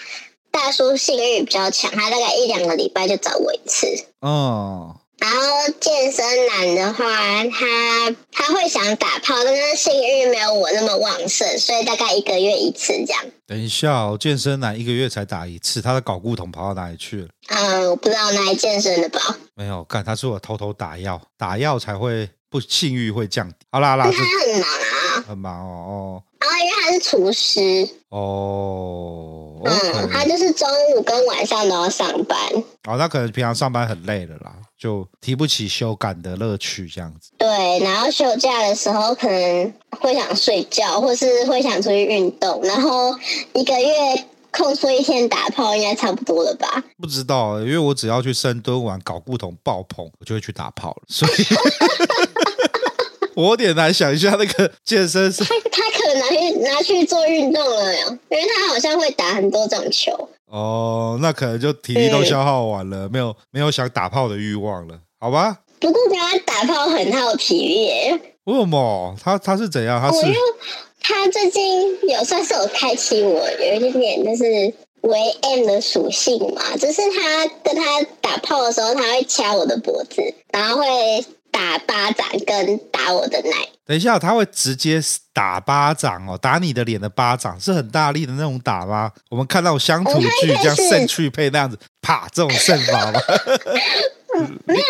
[0.49, 3.85] 大叔性欲比较强，他大概一两个礼拜就找我一次。
[4.21, 4.98] 哦。
[5.19, 5.37] 然后
[5.81, 7.03] 健身男的话，
[7.51, 13.23] 他他会想打炮，但是性欲没有我那么旺盛，所以大概一个月一次这样。
[13.45, 17.27] 等一下哦，健身男一个月才打一次，他的搞固桶跑到哪里去了？
[17.49, 19.19] 嗯，我不知道哪里健身的吧？
[19.55, 23.55] 没有，干他是我偷偷打药，打药才会不性欲会降低。
[23.71, 26.23] 好啦好啦，他很忙啊，很忙哦哦。
[26.39, 32.39] 然后因为他是厨师哦，嗯，他就是中午跟晚上都要上班。
[32.87, 34.53] 哦，他可能平常上班很累了啦。
[34.79, 37.31] 就提不起修改的乐趣，这样子。
[37.37, 43.13] 对，然后休假的时候可能会想睡觉，或是会想出去运动，然后
[43.53, 46.81] 一个月空出一天打炮，应该差不多了吧？
[46.97, 51.31] 不知道，因为我只要去深蹲完搞固酮爆棚，我就会去打炮了，所以
[53.35, 55.43] 我有点难想一下那个健身是。
[55.43, 60.29] 他他可能拿去拿去做运动了哟，因为他好像会打很多种球。
[60.49, 65.59] 哦，那可能就体力都消耗完了，嗯、没有没有想打炮的欲望了，好吧？
[65.79, 68.19] 不过他打炮很耗体力耶。
[68.45, 69.15] 为什么？
[69.23, 70.01] 他他是怎样？
[70.01, 70.25] 他是
[71.01, 74.43] 他最近有算是有开启我有一点点就是
[75.01, 81.25] 为 M 的属性嘛，就是他跟他打炮的时候，他会掐我的脖子，然后会。
[81.51, 85.01] 打巴掌跟打我的奶，等一下，他会直接
[85.33, 89.11] 打巴掌哦，打你的脸的巴掌是很大力的那种打吗？
[89.29, 93.19] 我们看到乡土剧这样圣去配那样子，啪这种胜法吗？
[94.35, 94.83] 嗯、 没有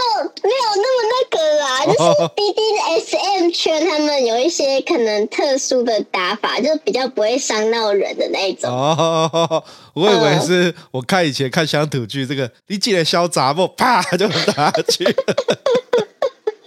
[0.44, 1.98] 没有那么那个啦，就是
[2.36, 8.70] BDSM 圈他们有一些可能特殊的打法，就比较不会伤到人的那一种。
[8.70, 13.66] 哦，我以为是我看以前看乡土剧，这个你记得小杂不？
[13.70, 15.06] 啪就打下去。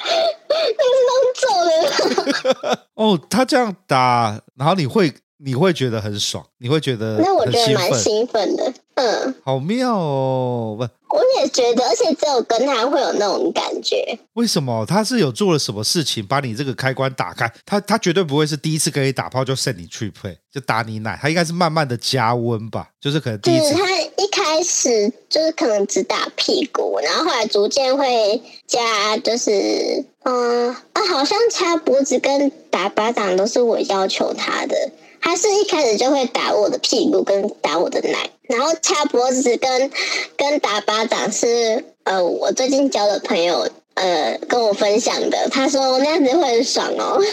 [2.94, 14.18] 哦，他这样打，然后你会你会觉得很爽，你会觉得那我觉得蛮兴奋的，嗯，好妙哦，不，我也也觉得，而且只有跟他会有那种感觉。
[14.34, 14.86] 为什么？
[14.86, 17.52] 他是有做了什么事情把你这个开关打开？
[17.66, 22.88] 他他绝对不会是第一次跟你打炮就 send 你去 play 就打你奶，他应该是慢慢的加温吧？
[23.00, 34.90] 就是可能第一次他一开始就是可能只打屁股，然后后来逐渐会加，就是嗯啊，好像掐脖子跟打巴掌都是我要求他的。
[35.22, 39.90] 他是一开始就会打我的屁股跟打我的奶，然后掐脖子跟
[40.36, 47.18] 跟打巴掌是呃我最近交的朋友呃跟我分享的，他说那样子会很爽哦。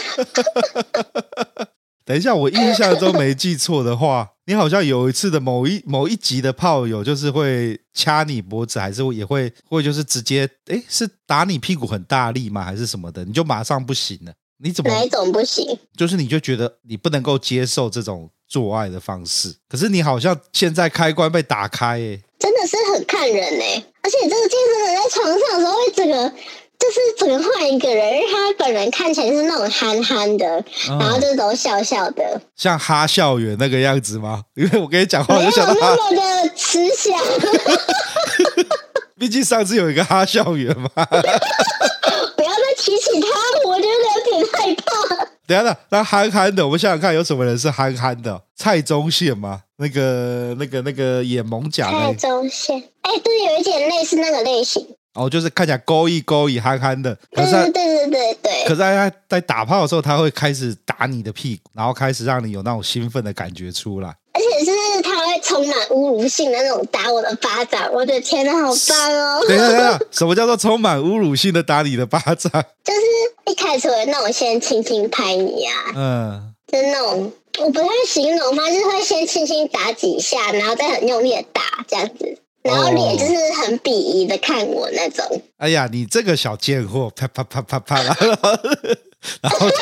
[2.06, 12.64] 等一下，我印象中没记错的话，你好像有一次的某一某一集的炮友就是会掐你脖子，还是也会会就是直接诶是打你屁股很大力吗？
[12.64, 13.24] 还是什么的？
[13.24, 14.32] 你就马上不行了。
[14.62, 15.78] 你怎么哪一种不行？
[15.96, 26.28] 就是你就觉得你不能够接受这种做爱的方式，可是你好像现在开关被打开，欸，真的是很看人哎，而且这个健身人在床上的时候会整个
[26.78, 30.46] 就是整个换一个人，因为他本人看起来是那种憨憨的，
[30.88, 34.42] 嗯、然后这种笑笑的，像哈校园那个样子吗？
[34.56, 37.18] 因为我跟你讲话我就想到 那么的慈祥，
[39.18, 40.90] 毕竟上次有一个哈校园嘛。
[42.36, 43.28] 不要再提起他，
[43.68, 43.88] 我觉得
[45.46, 48.40] 等一下，那憨憨的，我们想想看，有什么人是憨憨的？
[48.54, 49.62] 蔡宗宪吗？
[49.78, 54.86] 那个、那个、那个演萌甲的蔡宗宪，哎，对，有一点类似那个类型。
[55.14, 57.16] 哦，就是看起来勾一勾一憨憨的。
[57.32, 58.64] 可是，对对对对。
[58.64, 64.08] 可是他在打炮的时候，他会开始打你的屁股，然后开始让你有那种兴奋的感觉出来。
[64.32, 64.70] 而且是
[65.50, 69.44] 充满侮辱性的那种打我的巴掌，我的天呐，好棒哦！
[69.48, 72.50] 等一下，等一下，什么叫做充满侮辱性的打你的巴掌？
[72.84, 73.00] 就是
[73.46, 85.26] 一开始会那种先轻轻拍你啊，嗯，就那种我不太形容，反正就是会先轻轻打几下，然后再很用力的打这样子，然后脸就是很鄙夷的看我那种。
[85.26, 88.50] 哦、哎呀，你这个小贱货，啪啪啪啪啪， 然后。
[89.42, 89.76] 然后就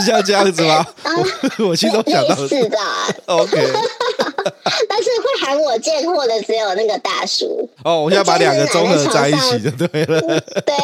[0.00, 0.82] 是像这样子吗？
[1.60, 2.78] 我心中想到是的。
[3.26, 3.54] OK，
[4.88, 7.68] 但是会喊我贱货的只有那个大叔。
[7.84, 10.20] 哦，我现在把两个综合在一起就对了。
[10.20, 10.74] 对，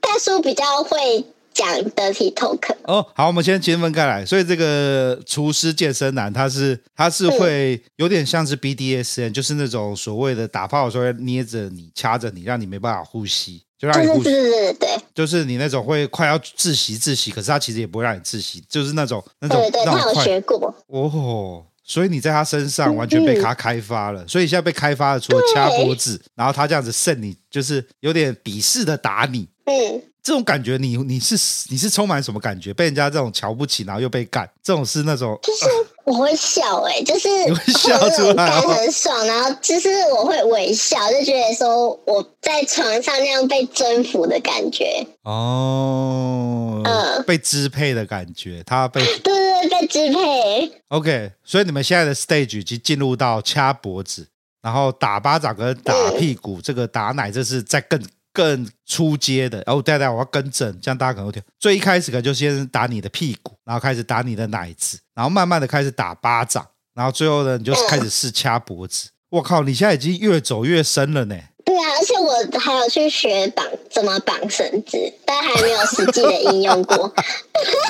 [0.00, 2.74] 大叔比较会讲 dirty talk。
[2.84, 4.24] 哦，好，我们先先分开来。
[4.24, 13.62] 所以这个厨师健身男，他是他是会有点像是 BDSM，就是那种所谓的打炮的时候捏着你、掐着你，让你没办法呼吸。
[13.78, 19.60] 就让你呼吸，对对对对，就是你那种会快要窒息窒息，可是他其实也不会让你窒息，就是那种那种。
[19.60, 20.74] 对对，他有学过。
[20.88, 29.48] 哦，所以你在他身上完全被他开发了，所以现在被开发的，除了掐脖子，然后他这样子剩你，就是有点鄙视的打你。
[29.64, 30.02] 嗯。
[30.28, 31.34] 这种感觉你，你你是
[31.70, 32.74] 你是充满什么感觉？
[32.74, 35.64] 被人家这种瞧不起，然后又被干，这种是那种就是
[36.04, 50.70] 我会笑哎、欸， 就是你会笑出来，很爽，然后就是我会微笑，就觉得说我在床上那样被征服的感觉哦，嗯，被支配的感觉，他被 对对对被支配。
[50.88, 54.28] OK，所以你们现在的 stage 已经进入到掐脖子，
[54.60, 57.98] 然后打巴掌跟打屁股，嗯、这个打奶这是在更。
[58.38, 61.42] 更出阶的，然后大家我要更正，这样大家可能会听。
[61.58, 69.10] 最一开始可能就先打你的屁股，然后开始打你的奶子，然后慢慢的开始打巴掌，然后最后呢，你就开始试掐脖子。
[69.30, 71.36] 我靠，你现在已经越走越深了呢。
[71.68, 77.12] 对啊，而且我还有去学绑怎么绑绳子，但还没有实际的应用过。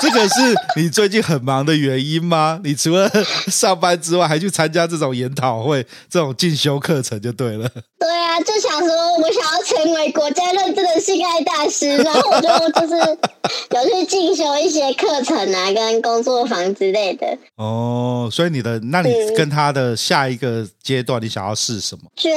[0.03, 0.35] 这个是
[0.75, 2.61] 你最近很忙的原因吗？
[2.65, 3.09] 你除了
[3.47, 7.71] 上班之外，还去参加这种研讨会、这种进修课程就对了。
[8.01, 8.89] 对啊，就想说
[9.19, 12.49] 我想要成为国家认证的性爱大师，然后我就
[12.81, 13.19] 就是
[13.71, 17.39] 有去进修一些课程啊，跟工作坊之类的。
[17.57, 22.05] 哦，所以你的，那你跟他的下一个阶段，你想要试什么？
[22.17, 22.37] 就因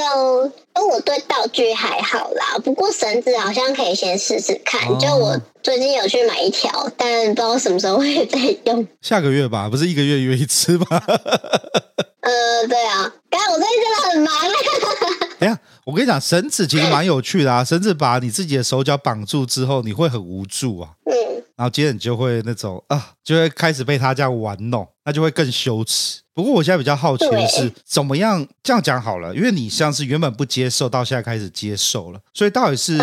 [0.81, 4.87] 为我对道具还好啦，不过绳子好像可以先试试看。
[4.89, 8.85] 哦、就我最近有去买一条，但不知道什么时候会再用。
[9.01, 10.85] 下个月吧，不是一个月约一次吗？
[12.21, 14.33] 呃，对啊，刚才我最近真的很忙。
[15.39, 15.59] 哎呀，
[15.91, 17.65] 我跟你讲，绳子其实蛮有趣的啊。
[17.65, 20.91] 绳子把你自己的手脚绑住之后，你会很无助啊。
[21.03, 21.43] 嗯。
[21.57, 26.21] 然后接着你就会那种啊，就会开始被他这样玩弄，那就会更羞耻。
[26.33, 29.35] 不过我现在比较好奇的是，怎么样这样讲好了？
[29.35, 32.97] 因为你像是原本不接受，到现在开始接受了，所以到底是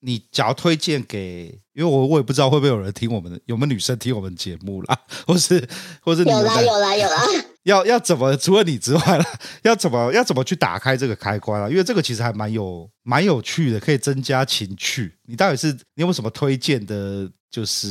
[0.00, 5.68] 你只要推荐给，因为我我也不知道会不会有人听我们的， 有没有女生听我们节目啦， 或是
[6.00, 7.22] 或是你有啦有啦有啦，
[7.62, 9.24] 要要怎么除了你之外啦，
[9.62, 11.70] 要怎么要怎么去打开这个开关啊？
[11.70, 15.14] 因为这个其实还蛮有蛮有趣的，可以增加情趣。
[15.26, 17.30] 你到底是你有什么推荐的？
[17.52, 17.86] 就是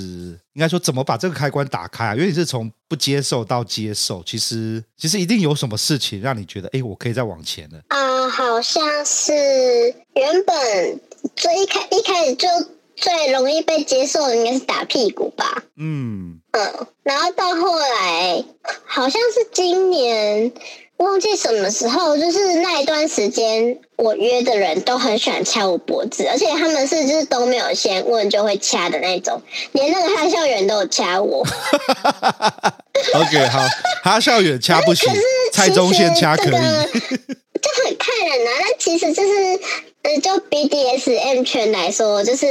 [0.54, 2.15] 应该说怎么把这个开关打开啊？
[2.15, 7.78] 因为你是从不接受到接受，其实其实一定有什么事情让你觉得，哎，我可以再往前了。
[7.89, 9.32] 啊、呃，好像是
[10.15, 11.00] 原本
[11.36, 12.47] 最一开一开始就
[12.95, 15.63] 最容易被接受的应该是打屁股吧？
[15.78, 18.43] 嗯嗯，然后到后来
[18.84, 20.51] 好像是今年。
[21.02, 29.41] 忘记什么时候，就是那一段时间，我约的人都很喜欢掐我脖子，而且他们是就是都没有先问就会掐的那种，
[29.74, 31.45] 连那个哈校园都有掐我。
[33.16, 33.60] OK，好，
[34.04, 35.12] 哈校园掐不行，
[35.52, 38.52] 蔡宗宪掐可以， 就很看人啊。
[38.60, 39.60] 那其实就是，
[40.04, 42.45] 呃，就 BDSM 圈来说，就是。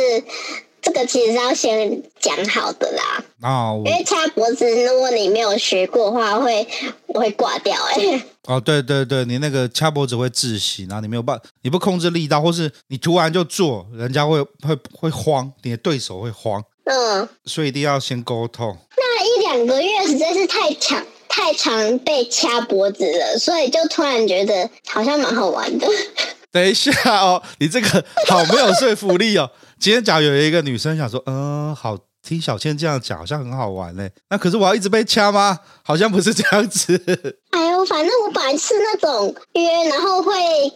[0.82, 6.66] 这个其实是要先讲好的啦，哦，因为掐脖子，如果你没有学过的话，会
[7.08, 8.22] 会挂掉哎、欸。
[8.46, 18.76] 哦，对对对，你那个掐脖子会窒息，然后你没有办法，你不控制力道，或是你突然就做，人家会会会慌，你的对手会慌，嗯，所以一定要先沟通。
[18.96, 25.86] 那一两个月实在是太长，太长被掐脖子了，所以就突然觉得好像蛮好玩的。
[26.52, 26.90] 等一下
[27.20, 29.50] 哦，你这个好没有说服力哦。
[29.78, 34.10] 今天假如有一个女生想说，嗯、呃，好听小倩这样讲，好像很好玩嘞。
[34.28, 35.58] 那可是我要一直被掐吗？
[35.82, 37.00] 好像不是这样子。
[37.50, 40.32] 哎呦，反正我本来是那种约，然后会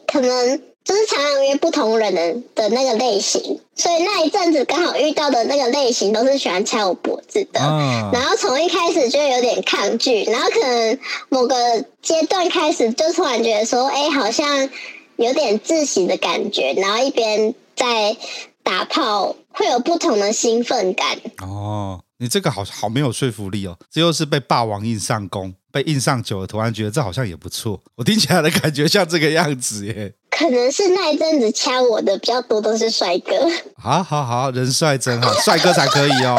[0.07, 7.61] 可能就是常常约不同人的的那个类型，所以那一阵子刚好遇到的那个类型都是喜欢掐我脖子的。
[7.61, 10.99] 啊、然后从一开始就有点抗拒，然后可能
[11.29, 11.57] 某个
[12.01, 14.68] 阶段开始就突然觉得说，哎，好像
[15.17, 18.17] 有点窒息的感觉，然后一边在。
[18.65, 30.15] 打炮会有不同的兴奋感哦，你这个好好没有说服力哦，这又是被霸王硬上弓，被硬上久了，突然觉得这好像也不错，我听起来的感觉像这个样子耶。
[30.31, 33.35] 可能是那一阵子掐我的比较多都是帅哥，
[33.77, 36.39] 好好好，人帅真好，帅哥才可以哦。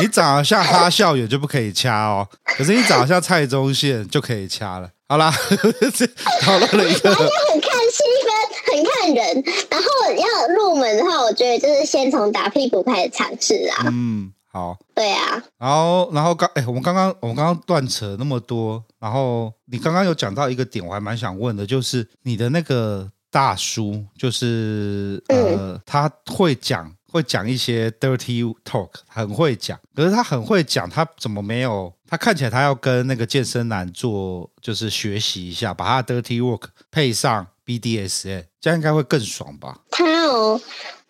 [0.00, 4.88] 你长得像哈笑远就不可以掐哦，可是你长得像蔡宗宪就可以掐了。
[5.10, 5.30] 好啦，
[6.40, 7.87] 讨论了一个， 很看
[9.14, 9.44] 人。
[9.70, 13.84] 然后要入门的话，我觉得就是先从打屁股开始尝试啊。
[13.86, 14.76] 嗯，好。
[14.94, 15.42] 对啊。
[15.58, 26.92] 然后，然后刚哎，我们刚刚我们刚刚断扯那么多，然后你刚刚有讲到一个点，我还蛮想问的，就是你的那个大叔，就是呃，嗯、他会讲。
[27.10, 29.80] 会讲一些 dirty talk，很会讲。
[29.94, 31.90] 可是他很会讲，他怎么没有？
[32.06, 39.76] 他看起来他要跟那个健身男做，就是学习一下，把他的 dirty work 配上 BDSM，这样应该会更爽吧？
[39.90, 40.58] 他哦，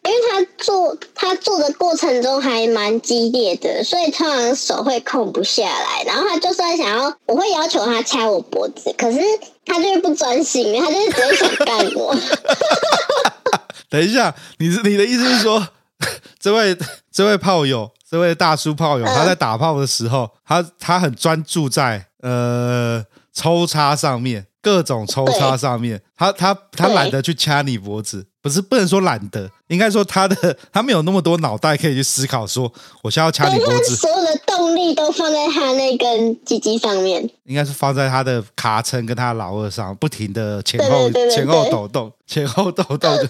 [0.03, 6.03] 因为他做他做的过程中还蛮激烈的，所以通常手会控不下来。
[6.05, 9.21] 然后他就算想要，我会要求他掐我脖子，可是
[9.65, 12.17] 他就是不专心，他就是只会想干我。
[13.89, 15.69] 等一下，你是你的意思是说？
[16.39, 16.77] 这位
[17.11, 23.05] 这位炮友，这位大叔炮友，他在打炮的时候，他他很专注在呃
[23.39, 32.72] 抽插上面，各种抽插上面，他他他懒得去掐你脖子，不是不能说懒得，应该说他的他没有那么多脑袋可以去思考，说
[33.03, 43.09] 我现在要掐你脖子，所有的动力都放在他那根鸡鸡上面，应该是放在他的卡称跟他的老二上，不停的前后前后抖动，前后抖动。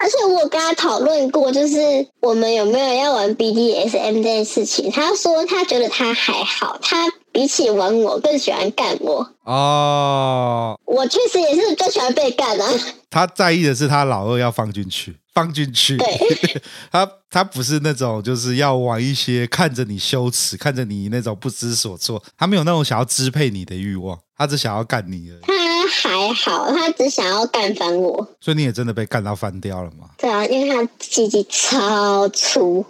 [0.00, 1.76] 而且我跟他讨论过，就是
[2.20, 4.90] 我们有没有要玩 BDSM 这件事情。
[4.90, 9.34] 他说他觉得他还好，他比起玩我更喜欢干我。
[9.44, 12.66] 哦，我确实也是最喜欢被干啊。
[13.10, 15.96] 他在意的是他老二要放进去，放进去。
[15.96, 16.06] 对，
[16.92, 22.22] 他他不是那种就是要玩一些看着你羞耻，看着你那种不知所措。
[22.36, 25.40] 他没有那种想要支配你的欲望，他只想要干你而已。
[25.42, 30.08] 他还好，他只想要干翻我，所以你也真的被干到翻掉了吗？
[30.16, 32.84] 对啊，因为他鸡鸡超粗，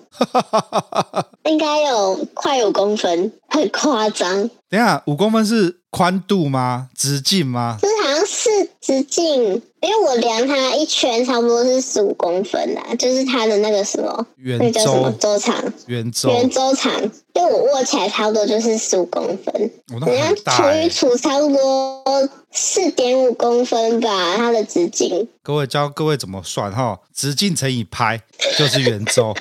[1.45, 4.49] 应该有快五公分，很夸张。
[4.71, 6.89] 等下，五公分是宽度吗？
[6.95, 7.79] 直径吗？
[7.81, 9.63] 就是好像是直径。
[9.81, 15.39] 因为我量它一圈差不多是十五公分啦，就是它的那个什么，圆周那叫什么周。
[15.39, 16.29] 长，圆周。
[16.31, 16.93] 圆周长，
[17.33, 25.29] 就我握起来差不多就是十五公分，你要除一除，差不多四点五公分吧，它的直径。
[25.45, 28.21] 各位教各位怎么算哈，直径乘以拍
[28.59, 29.33] 就是圆周，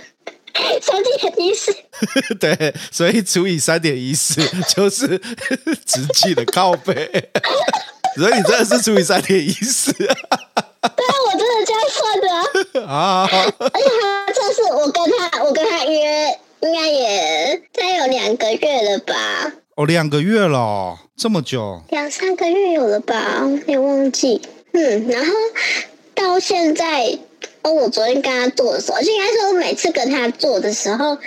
[0.80, 1.75] 三点一四，
[2.39, 4.39] 对，所以除以三点一四
[4.75, 5.17] 就是
[5.84, 7.32] 直径的靠背。
[8.18, 10.15] 所以你真的是除以三点一四，对啊，
[10.82, 13.30] 我真的这样算的啊。
[13.30, 19.53] 而且他这是我跟他，我跟他约，应该也再有两个月了吧？
[19.76, 21.82] 哦，两个月了，这么久？
[21.89, 23.43] 两三个月有了吧？
[23.68, 24.41] 也忘记。
[24.74, 25.32] 嗯，然后
[26.15, 27.20] 到现在，
[27.61, 31.18] 哦，我昨天跟他做的时候，就应该说我每次跟他做的时候，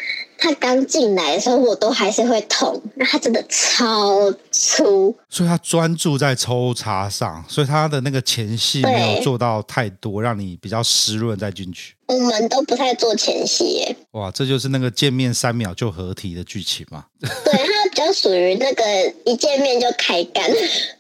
[0.41, 2.81] 他刚进来的时候，我都还是会痛。
[2.95, 11.95] 那他真的超粗，所以他专注在抽插上，所以他的那个前戏没有做到太多，让你比较湿润再进去。
[12.07, 13.97] 我们都不太做前戏耶。
[14.13, 17.05] 哇，这就是那个见面三秒就合体的剧情嘛？
[17.21, 18.83] 对，他比较属于那个
[19.25, 20.51] 一见面就开干。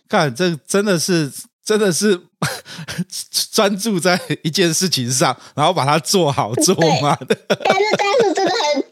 [0.09, 1.32] 看，这真的是。
[1.62, 2.20] 真的是
[3.53, 7.36] 专注在一件事情上，然后把它做好做满的。
[7.49, 8.84] 但是但是真的很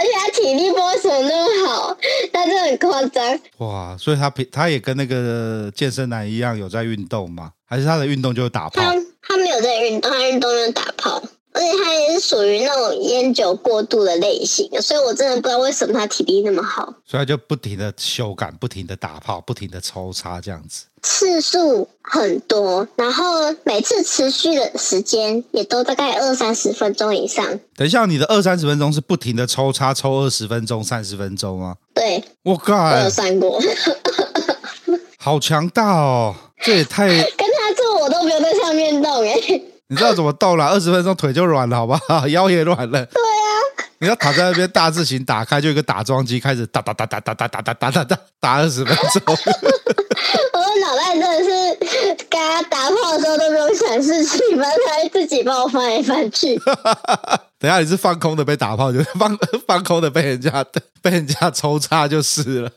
[0.00, 1.96] 而且他体力波什么那么好，
[2.32, 3.38] 但是很夸张。
[3.58, 7.52] 哇，所以他平他也跟那个健身男一样有在运动吗？
[7.66, 8.80] 还是他的运动就是打炮？
[8.80, 11.22] 他他没有在运动，他运动就是打炮。
[11.52, 16.94] 而且他也是属于那种烟酒过度的类型，所以我真的不知道为什么他体力那么好。
[17.04, 23.24] 所以他就不停的修改，不停的打炮，不停的抽插，这样子次数很多，然后
[23.64, 27.58] 每次持续的时间也都大概二三十分钟以上。
[27.74, 31.76] 等一下，你的二三十分钟是不停的抽插，抽二十分钟、三十分钟吗？
[31.94, 33.60] 对，我靠，我有算过，
[35.18, 36.34] 好强大哦！
[36.62, 39.62] 这也太 跟他做，我都没有在上面动哎。
[39.90, 40.66] 你知道怎么动了？
[40.70, 42.26] 二十分钟腿就软了，好不好？
[42.30, 43.04] 腰也软了。
[43.06, 43.50] 对啊，
[43.98, 49.20] 你要躺在那边大字型打开，就一个打桩机开始打打打打打打打打打打打打二十分钟。
[49.26, 51.76] 我的脑袋真的是，
[52.30, 56.56] 跟他打炮的时候都没有想事情，反正他会自己帮我翻来翻去。
[57.58, 59.36] 等下你是放空的被打炮，就是放
[59.66, 60.64] 放空的被人家
[61.02, 62.70] 被人家抽插就是了。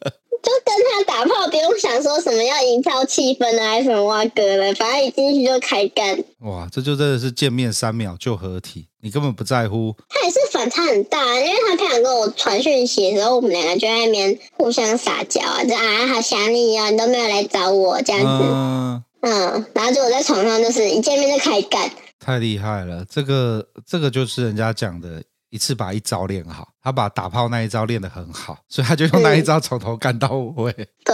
[0.43, 6.21] 就跟他打炮，不用想说什么要营造气氛啊，还是什么哇哥的，反正一进去就开干。
[6.41, 9.95] 哇，这就真的是见面三秒就合体，你根本不在乎。
[10.09, 18.43] 他也是反差很大，因为他平常跟我传讯息的时候，我们两个就在那边互相撒娇啊，就啊好想你哦，你都没有来找我这样子。
[18.45, 21.89] 嗯，嗯，然后就我在床上就是一见面就开干。
[22.19, 25.23] 太厉害了，这个这个就是人家讲的。
[25.53, 30.73] 一次把一招练好，他把打炮那一招练得很好，所以他就用那一招从头干到尾。
[30.75, 30.87] 嗯。
[31.05, 31.13] 对，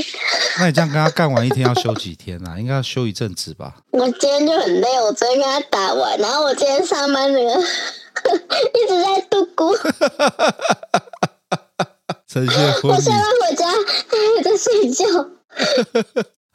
[0.58, 2.58] 那你这样跟他干完一天要休几天啊？
[2.58, 3.76] 应该要休一阵子吧？
[3.90, 7.60] 我今天就很累，我昨天跟他打完，然后我今天上班那个
[8.72, 9.76] 一直在度咕。
[12.26, 12.54] 陈谢
[12.84, 15.04] 我下班回家还在睡觉。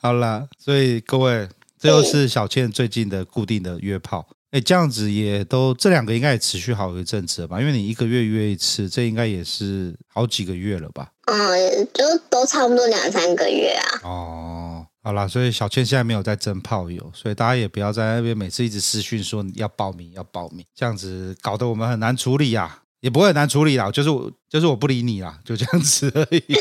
[0.02, 1.48] 好啦，所以各位，
[1.80, 4.28] 这又是小倩最近的固定的约炮。
[4.52, 7.60] 哎，这样子也都这两个应该也持续好一阵子了吧？
[7.60, 11.12] 因为你一个月约一次，这应该也是好几个月了吧？
[11.26, 14.00] 嗯，就都差不多两三个月啊。
[14.02, 26.43] 哦，好啦，所以小倩现在没有在征炮友，所以大家也不要在那边每次一直私讯说要报名要报名，这样子搞得我们很难处理呀、啊，也不会很难处理啦，就是我就是我不理你啦，就这样子而已。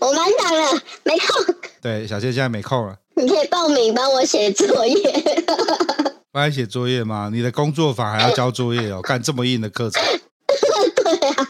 [0.00, 1.54] 我满档了，没空。
[1.82, 2.96] 对，小倩现在没空了。
[3.24, 5.24] 你可以报名帮我写作业，
[6.30, 7.30] 帮你写作业吗？
[7.32, 10.02] 你的工作坊还要交作业哦，干这么硬的课程。
[11.02, 11.48] 对啊，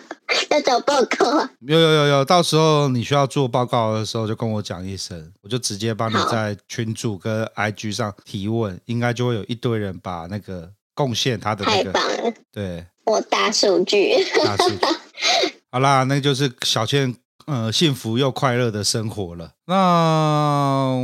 [0.50, 1.50] 要交报告啊。
[1.66, 11.90] 有有有有，到时候你需要做报告的时候，就跟我讲一声，我就直接帮你在群组跟 IG 上提问，应该就会有一堆人把那个贡献他的那个。
[11.90, 12.32] 太棒了。
[12.52, 14.24] 对，我大数据。
[14.44, 14.78] 大数据。
[15.72, 17.16] 好啦，那就是小倩。
[17.46, 19.52] 呃，幸福又快乐的生活了。
[19.66, 20.94] 那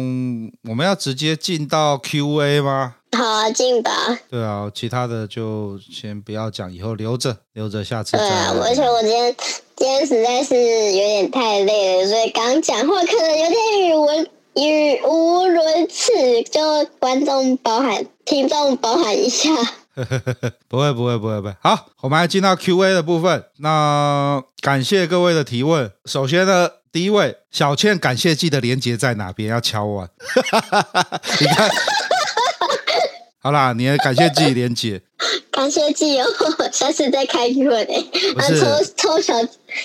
[0.69, 2.97] 我们要直接进到 Q&A 吗？
[3.17, 3.91] 好啊，进吧。
[4.31, 8.19] 对啊，其他的就先不要讲，以后留着，留着下次再。
[8.19, 9.37] 对啊，而且我今天
[9.77, 14.07] 今天实在是有点太累了，所以刚讲话可能有点语无
[14.55, 16.13] 语无伦次，
[16.51, 19.51] 就观众包涵，听众包涵一下。
[20.69, 23.45] 不会不会不会不会，好，我们来进到 Q&A 的部分。
[23.59, 25.91] 那感谢各位的提问。
[26.05, 29.49] 首先呢，第一位小倩感谢祭的连接在哪边？
[29.51, 30.09] 要敲完。
[31.41, 31.71] 你看，
[33.43, 35.03] 好啦，你的感谢祭连接。
[35.51, 36.27] 感谢祭哦，
[36.73, 38.03] 下次再开一轮诶。
[38.35, 39.35] 不是，抽抽小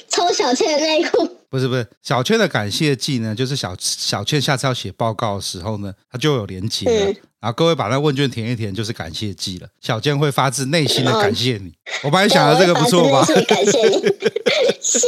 [0.07, 1.29] 抽小倩的内裤。
[1.55, 7.11] 不是不是，小倩的感谢祭呢，就是小小倩下次要写报告的时候呢，她就有连结了。
[7.11, 9.67] 嗯然后各位把那问卷填一填，就是感谢祭了。
[9.79, 11.69] 小倩会发自内心的感谢你。
[11.69, 13.23] 哦、 我本来想的这个不错吧？
[13.47, 14.01] 感谢你，
[14.81, 15.07] 谢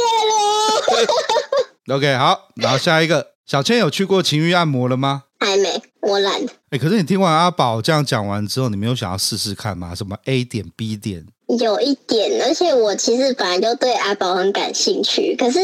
[1.88, 1.96] 喽。
[1.96, 2.48] OK，好。
[2.54, 5.24] 然后下一个，小倩有去过情欲按摩了吗？
[5.40, 6.40] 还没，我懒。
[6.70, 9.92] 哎，可是你听完阿宝这样讲完之后，你没有想要试试看吗？
[9.96, 11.26] 什么 A 点 B 点？
[11.58, 15.58] 有一点，而且我其实本来就对阿宝很感兴趣，可是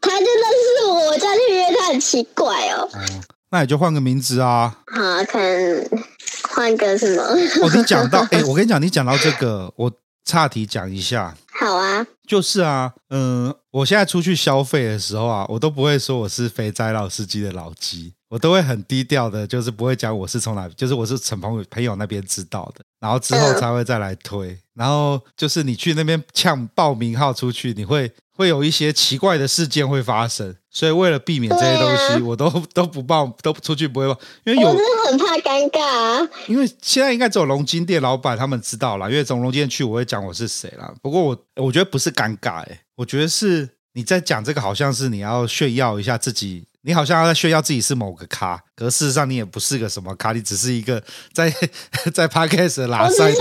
[0.00, 0.46] 他真的
[0.80, 2.88] 是我这样去约他很奇怪哦。
[2.94, 4.78] 嗯那你就换个名字啊！
[4.88, 5.42] 好，看
[6.50, 7.22] 换个什么？
[7.62, 9.90] 我跟你讲到， 哎、欸，我跟你讲，你讲到这个，我
[10.22, 11.34] 岔题讲一下。
[11.58, 24.48] 好啊，就是啊，嗯，我现在出去消费的时候啊，我都不会说我是肥宅老司机的老鸡，我都会很低调的，就是不会讲我是从哪，就是我是从朋友朋友那边知道的，然后之后才会再来推。
[24.48, 36.28] 嗯、然后就是你去那边呛报名号出去，你会会有一些奇怪的事件会发生，所以为了避免这些东西，啊、我都 都不报，都出去不会报，因为有我真的很怕尴尬、啊。
[36.46, 40.94] 因为现在应该只有龙金店老板他们知道啦，因为从龙金店去我会讲我是谁啦。
[41.02, 46.64] 不过我我觉得不是尴尬、欸，哎，我觉得是你在讲这个，好像是你要炫耀一下自己。
[46.82, 51.02] 你好像要在炫耀自己是某个咖，可事实上你也不是个什么咖，你只是一个
[51.34, 51.52] 在
[52.14, 53.34] 在 Podcast 拉塞。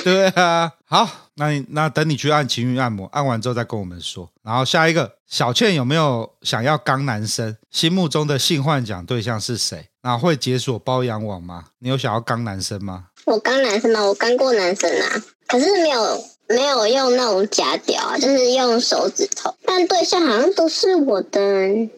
[0.04, 4.30] 对啊，好，那你那等你去按情欲按摩，按完之后再跟我们说。
[4.42, 7.56] 然后下一个，小倩有没有想要刚男生？
[7.70, 9.88] 心目中的性幻想对象是谁？
[10.02, 11.64] 那会解锁包养网吗？
[11.78, 13.06] 你有想要刚男生吗？
[13.26, 14.02] 我刚男生吗？
[14.04, 16.24] 我刚过男生啊，可是没有。
[16.50, 21.40] 没有用那种假屌啊，就是用手指头，但对象好像都是我的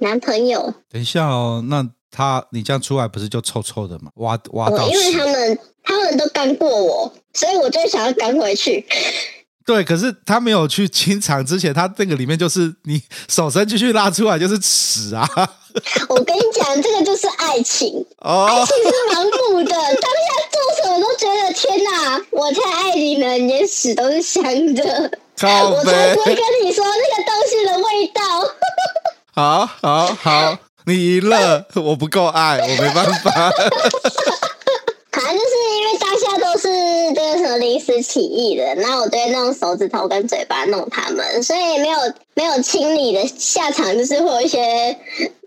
[0.00, 0.74] 男朋友。
[0.90, 4.11] 等一下哦，那他你这样出来不是就臭臭的吗？
[4.17, 8.87] 挖挖到，因为他们他们都干过我，所以我就想要干回去。
[9.65, 15.25] 对，可是他没有去清场之前，他那个里面就是你手伸进去拉出来就是屎啊！
[16.09, 24.43] 我跟你讲，这个就是爱情，哦、爱情是盲目的，当下做什么都觉得天哪，我太爱你了，连屎都是香
[24.75, 24.85] 的，
[25.41, 28.21] 我才不会跟你说那个东西的味道。
[29.35, 33.30] 好 好好，你赢了，我不够爱，我没办法。
[35.12, 36.68] 反正就是因为当下都是
[37.14, 41.99] 这个什么临时起意的，然后我就会用手指头跟嘴巴弄他们，所以没有
[42.35, 44.99] 没有清理的下场，就是会有一些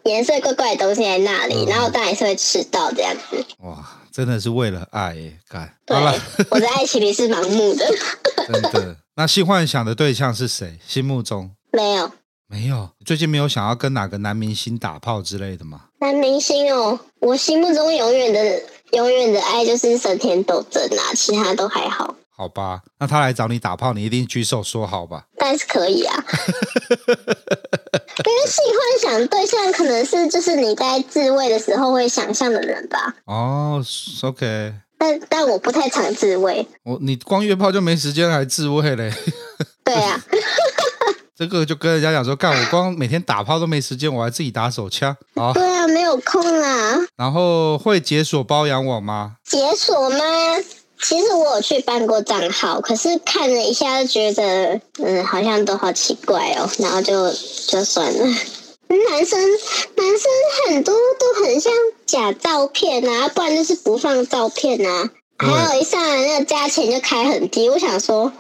[0.04, 3.44] 颜色怪怪的东西在那里，嗯、然后当然也是会吃到这样子。
[3.64, 3.84] 哇，
[4.14, 5.70] 真的是为了爱耶，干！
[5.88, 6.16] 好，了
[6.52, 7.86] 我的爱情里是盲目的。
[8.48, 8.96] 真的？
[9.16, 10.78] 那性幻想的对象是谁？
[10.88, 12.12] 心目中没有，
[12.48, 12.90] 没有。
[13.06, 15.86] 最近没有想要跟哪个男明星打炮之类的吗？
[16.00, 18.62] 男明星哦，我心目中永远的。
[18.92, 22.16] 永远的爱就是神田斗真啊，其他都还好。
[22.30, 25.26] 好吧，那他来找你打炮，你一定举手说好吧？
[25.38, 26.36] 但是可以啊， 因
[28.32, 33.16] 为性幻想对象可能是就是你在自慰的时候会想象的人吧？
[33.26, 33.84] 哦
[34.22, 34.76] ，OK。
[34.98, 36.66] 但但我不太常自慰。
[36.84, 39.12] 我你光约炮就没时间来自慰嘞？
[39.84, 40.24] 对啊。
[41.38, 45.52] 这个就跟人家讲说，干我光每天打炮都没时间，我还自己打手枪啊？
[45.54, 46.98] 对啊，没有空啊。
[47.18, 49.34] 然后会解锁包养我吗？
[49.44, 50.18] 解锁吗？
[51.02, 57.30] 其实我有去办过账号，可是看了一下就觉得，嗯，好像都好奇怪哦，然后就
[57.68, 58.26] 就算了。
[58.88, 59.38] 男生
[59.98, 60.32] 男生
[60.70, 61.74] 很多都很像
[62.06, 65.10] 假照片啊，不然就是不放照片啊。
[65.38, 68.32] 对还有一上来那个价钱就开很低，我想说。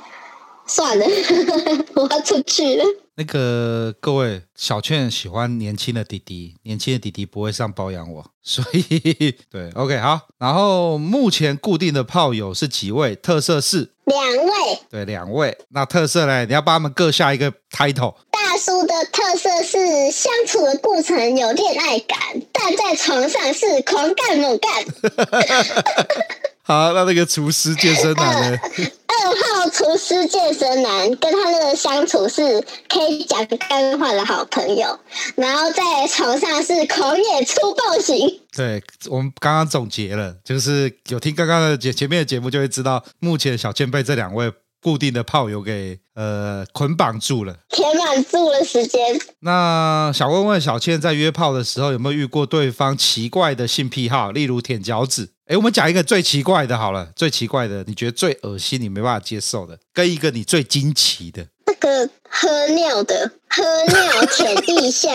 [0.67, 1.05] 算了，
[1.95, 2.83] 我要出去了。
[3.17, 10.27] 那个各位，小倩喜欢年轻的弟弟，年轻的弟弟不会上包养我，所以 对，OK 好。
[10.37, 13.15] 然后目前固定的炮友是几位？
[13.15, 15.57] 特色是两位，对，两位。
[15.69, 16.45] 那特色呢？
[16.45, 18.15] 你要帮他们各下一个 title。
[18.31, 22.19] 大叔的特色是相处的过程有恋爱感，
[22.51, 24.85] 但在床上是狂干猛干。
[26.67, 28.57] 好，那那个厨师健身男呢？
[29.07, 32.59] 二号厨师健身男跟他那个相处是
[32.89, 34.99] 可以讲干话的好朋友，
[35.35, 38.39] 然后在床上是狂野粗暴型。
[38.51, 44.51] 对，我们刚刚总结了，就是有听刚刚的节前面的节目，就会知道目前小倩被这两位
[44.81, 49.19] 固定的炮友给呃捆绑住了，填满住了时间。
[49.41, 55.29] 那想问问小倩，在约炮的时候有没有遇过对方奇怪的性癖好，例如舔脚趾？
[55.47, 65.11] 哎，我们讲一个最奇怪的，好了，最奇怪的，你觉得最恶心，你没办法接受的，跟一个你最惊奇的，那个喝尿的，喝尿舔地下，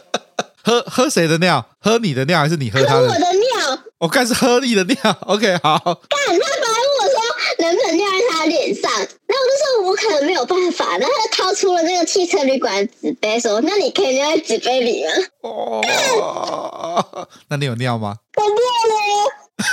[0.62, 1.64] 喝喝谁的尿？
[1.80, 3.00] 喝你的尿还是你喝他的？
[3.00, 4.94] 喝我的尿，我看是喝你的尿。
[5.26, 5.78] OK，好。
[5.78, 7.18] 干，他本来问我说
[7.60, 15.10] 能不能尿在他脸上，然后我就说我可能没有办法，然后他就掏出了那个汽车旅馆的纸杯，说那你可以尿在纸杯里吗？
[15.40, 18.18] 哦，那你有尿吗？
[18.36, 19.45] 我尿了。
[19.56, 19.64] 然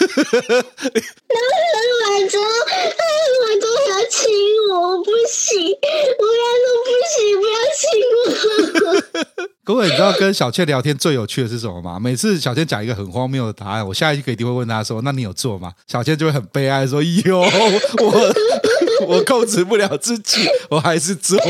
[0.63, 3.03] 后喝完之后，他
[3.43, 4.21] 晚上还要亲
[4.69, 5.51] 我，我不行，
[6.19, 7.83] 我跟他说不行，不要亲
[8.15, 8.17] 我。
[9.65, 11.99] 各位，你知道跟小倩聊天最有趣的是什么吗？
[11.99, 17.47] 每次小倩讲一个很荒谬的答案，我下一句一定会问她说：“那你有做吗？”小倩就会很悲哀说：“有，我
[19.07, 21.43] 我控制不了自己，我还是做了。”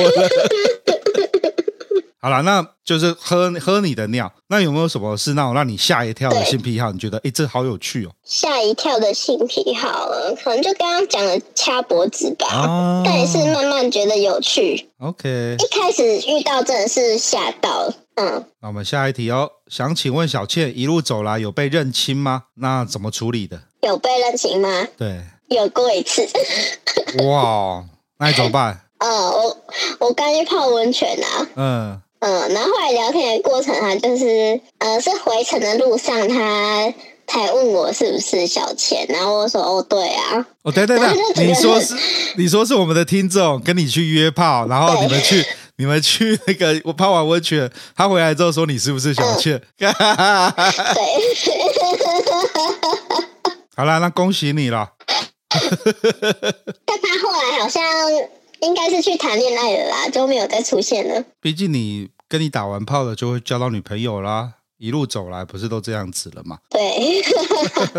[2.24, 4.32] 好了，那就是喝喝你的尿。
[4.47, 6.89] 那有没有什么是那种让你吓一跳的性癖好？
[6.93, 8.11] 你觉得，哎，这好有趣哦！
[8.24, 10.09] 吓一跳的性癖好，
[10.41, 12.47] 可能就刚刚讲的掐脖子吧。
[12.47, 14.88] 啊、但也是慢慢觉得有趣。
[14.99, 22.43] OK，一开始遇到真的是吓到，嗯，那我们下一题哦，想请问小倩一路走来有被认亲吗？
[22.55, 23.63] 那怎么处理的？
[23.82, 24.88] 有被认亲吗？
[24.97, 26.26] 对，有过一次。
[27.28, 27.84] 哇，
[28.17, 28.80] 那你怎么办？
[28.99, 29.57] 呃，我
[29.99, 31.47] 我刚去泡温泉啊。
[31.57, 36.93] 嗯嗯，然后后来聊天的过程，他就是呃，是回程的路上，他
[37.28, 40.45] 才问我是不是小倩，然后我说哦，对啊。
[40.61, 41.93] 哦，对对对，你说 是
[42.38, 45.45] 你说是我们的听众跟你去约炮，然后你们去
[45.76, 49.61] 你们去那个我泡完温泉，他回来之后说你是不是小倩？
[49.80, 49.91] 嗯、
[50.95, 51.03] 对。
[53.76, 54.91] 好了，那恭喜你了。
[55.49, 55.59] 但
[57.01, 57.84] 他后来好像
[58.61, 61.24] 应该是去谈恋爱了啦，就没有再出现了。
[61.41, 64.53] 毕竟你跟你打完炮了，就会交到女朋友啦。
[64.79, 66.57] 一路走来，不是都这样子了吗？
[66.67, 66.81] 对。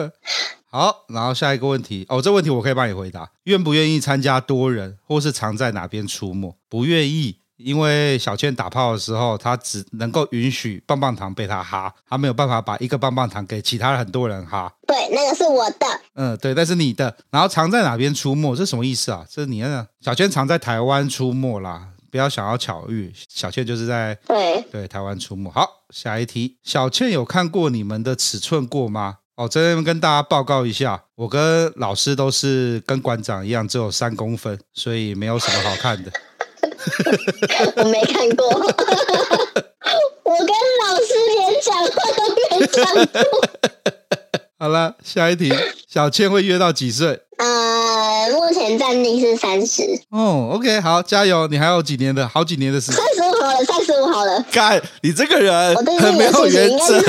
[0.68, 3.30] 好，然后下一个问题哦，这问题我可以帮你回答。
[3.44, 6.52] 愿不愿意参加多人，或是常在哪边出没？
[6.68, 7.38] 不愿意。
[7.56, 14.74] 因为小倩打炮的时候，她只能够允许棒棒糖被她哈，她没有办法把一个棒棒糖给其他很多人哈。
[14.84, 15.86] 对，那个是我的。
[16.14, 17.16] 嗯，对，那是你的。
[17.30, 18.56] 然后常在哪边出没？
[18.56, 19.24] 这什么意思啊？
[19.30, 25.50] 这是你那小倩常在台湾出没啦，不要想要巧遇，小倩就是在对对台湾出没。
[25.50, 29.16] 好，下一题，小倩有看过你们的尺寸过吗？
[29.34, 36.12] 哦，这边跟大家报告一下，我跟老师都是跟馆长一样，只有三公分，所以没有什么好看的。
[37.82, 38.46] 我没看过，
[40.22, 40.46] 我跟
[40.86, 42.84] 老师连讲话都没讲
[43.24, 43.24] 过。
[44.58, 45.52] 好了，下一题，
[45.92, 47.20] 小倩会约到几岁？
[47.38, 49.82] 呃，目前暂定是三十。
[50.10, 52.96] 哦，OK，好，加油，你还有几年的好几年的时间。
[52.96, 54.44] 三十五好了，三十五好了。
[54.52, 56.98] 干，你这个人我很没有原则。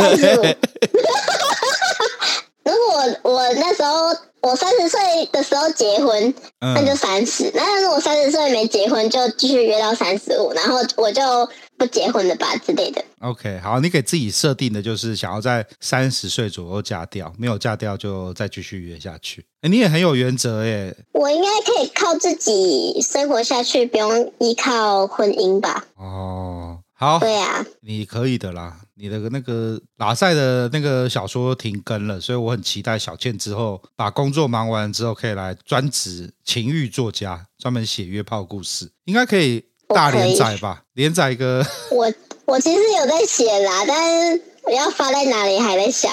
[2.65, 4.15] 如果我，我那时候。
[4.45, 4.99] 我三十岁
[5.31, 7.51] 的时候结婚，那就三十、嗯。
[7.55, 13.03] 那如果三十岁没结婚，就继续约到三十五，然后我就不结婚了吧之类的。
[13.19, 19.45] OK，好，你给自己设定的就是想要在三十岁左右嫁掉，没有嫁掉就再继续约下去。
[19.61, 20.95] 哎，你也很有原则耶。
[21.13, 25.85] 我应该可以靠自己生活下去，不用依靠婚姻吧？
[25.95, 28.81] 哦，好，对呀，你可以的啦。
[28.97, 40.83] 你的那个拉塞的那个小说停更了，所以我很期待小倩之后把工作忙完之后，可以来专职情欲作家，专门写约炮故事，应该可以大连载吧？
[40.93, 41.65] 连载一个。
[41.91, 42.11] 我
[42.45, 46.11] 我其实有在写啦，但是我要发在哪里还在想。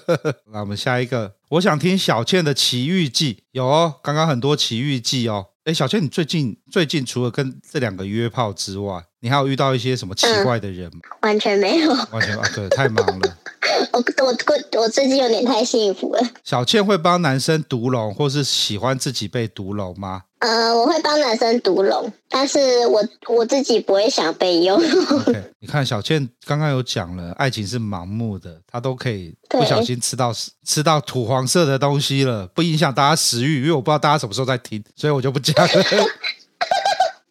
[0.52, 5.46] 那我们下一个，我想听小倩的奇遇记，有哦，刚刚很多奇遇记哦。
[5.64, 11.00] 哎，小倩，你最近最近除了跟这两个约炮之外，你还有遇到一些什么奇怪的人吗？
[11.02, 13.38] 嗯、完全没有，完全啊，对，太忙了。
[13.92, 16.22] 我我我我最近有点太幸福了。
[16.44, 20.24] 小倩会帮男生独龙，或是喜欢自己被独龙吗？
[20.44, 24.78] 呃，我会帮男生读龙，但是我我自己不会想被用。
[24.78, 30.34] Okay, 你看小倩刚刚有讲了，爱情是盲目的，她都可以不小心吃到
[30.66, 35.84] 吃到土黄色的东西了，不影响大家食欲，因为我不知道大家什么时候在听，所以我就不讲了。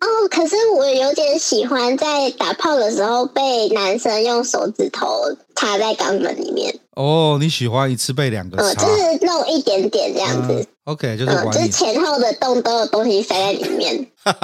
[0.04, 5.08] 哦，可是我有点喜欢在打炮的时候被男生用手指头
[5.56, 6.78] 插在肛门里面。
[6.96, 8.84] 哦，你喜欢一次被两个插？
[8.84, 10.54] 嗯，就是弄一点点这样子。
[10.54, 14.06] 嗯、OK，就是玩、嗯、就是前后的洞都有东西塞在里面。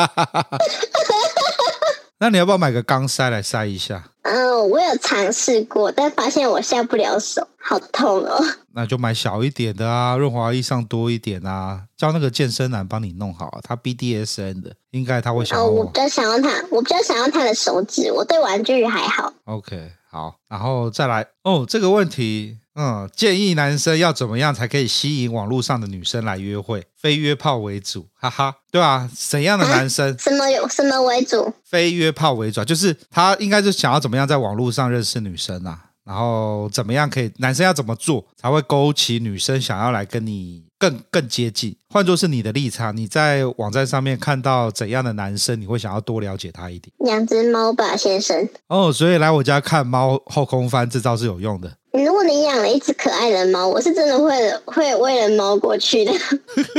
[2.20, 4.12] 那你要不要买个钢塞来塞一下？
[4.24, 8.46] 嗯，我有尝试过，但发现我下不了手，好痛哦。
[8.74, 13.60] 那就买小一点的啊，润滑液上多一点啊，叫那个健身男帮你弄好啊。
[13.64, 15.66] 他 BDSN 的，应该他会想要。
[15.66, 18.12] 哦，我比较想要他，我比较想要他的手指。
[18.12, 19.34] 我对玩具还好。
[19.46, 22.59] OK，好，然后再来哦，这个问题。
[22.76, 26.86] 嗯，建议男生要怎么样才可以吸引网络上的女生来约会？
[26.96, 30.14] 非约炮为主，哈哈，对啊，怎样的男生？
[30.14, 31.54] 啊、什么有什么为主？
[31.64, 35.86] 非约炮为主，就是他应该是想要怎么样在网络上认识女生啊？
[36.06, 37.32] 然后怎么样可以？
[37.38, 41.76] 男生要怎么做才会勾起女生想要来跟你更更接近？
[41.90, 46.92] 换作是你的立场，你在网站上面看到怎样的男生，你会想要多了解他一点？
[47.00, 48.50] 两只猫吧，先生。
[48.68, 51.72] 哦，所以来我家看猫后空翻这招是有用的。
[51.92, 56.14] 如果你养了一只可爱的猫，我是真的会会为了猫过去的。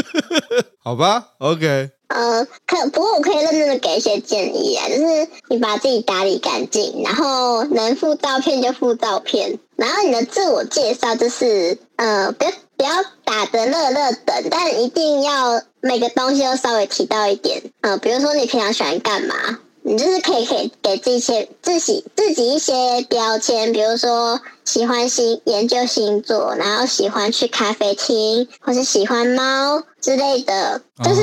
[0.82, 1.90] 好吧，OK。
[2.08, 12.90] 呃，可不过我可以认真的给一些建议啊，就是你把自己打理干净，然后能附照片就附照片，然后你的自我介绍就是呃，不要不要
[13.24, 17.62] 打得乐乐的，但一定要每个东西都稍微提到一点。
[17.80, 19.60] 呃，比如说你平常喜欢干嘛？
[19.82, 30.82] 你就是可以给给自己一些自己自己一些标签，比如说喜欢星研究星座，然后喜欢去咖啡厅，或是喜欢猫之类的。
[31.02, 31.22] 就是，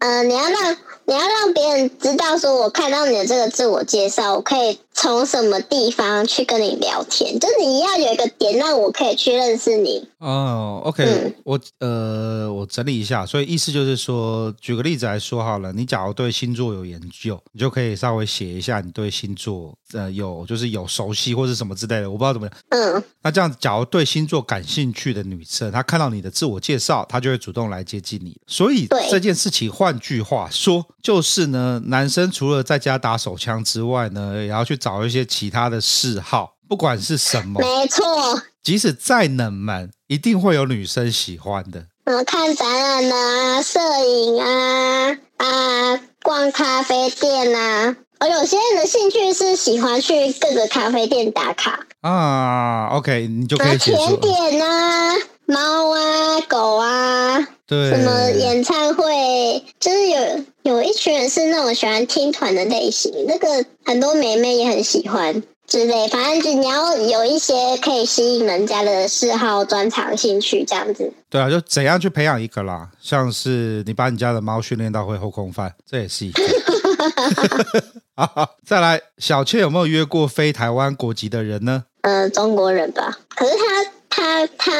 [0.00, 10.08] 呃，你要让你要让别人知道，说我看到你的这个自我介绍，我可以从什么地方去跟你聊天，就是你要有一个点让我可以去认识你。
[10.18, 22.56] 哦，OK，、嗯、我呃，我整理一下，所以意思就是说，举个例子来说好了，你假如对星座有研究，你就可以稍微写一下你对星座呃有就是有熟悉或是什么之类的，我不知道怎么样。
[22.70, 28.34] 嗯，那这样，假如对星座感兴趣的女生，她看到你的自我介绍，她就会主动来接近你。
[28.46, 38.40] 所以对这件事情，换句话说，就是呢，男生除了在家打手枪之外呢，也要去找一些其他的嗜好，不管是什么，没错。
[38.62, 41.86] 即使再冷门，一定会有女生喜欢的。
[42.04, 42.68] 嗯，看展
[43.08, 47.96] 览啊，摄影啊，啊，逛咖啡店啊。
[48.20, 52.90] 而有些人的兴趣是喜欢去各个咖啡店打卡啊。
[52.92, 55.14] OK，你就可以写甜点啊，
[55.46, 66.06] 猫啊，狗啊，对，什么演唱会，就是有有一群人是那种喜欢听团的类型，那个很多妹妹也很喜欢之类。
[66.06, 71.12] 反正就你要有一些可以吸引人家的嗜好、专长、兴趣这样子。
[71.28, 72.88] 对啊，就怎样去培养一个啦？
[73.00, 76.42] 像是你把你家的猫训练到会后空翻，这也是一个。
[78.14, 81.84] 好，再来，小倩有没有约过非台湾国籍的人呢？
[82.02, 83.18] 呃，中国人吧。
[83.34, 84.72] 可是他他他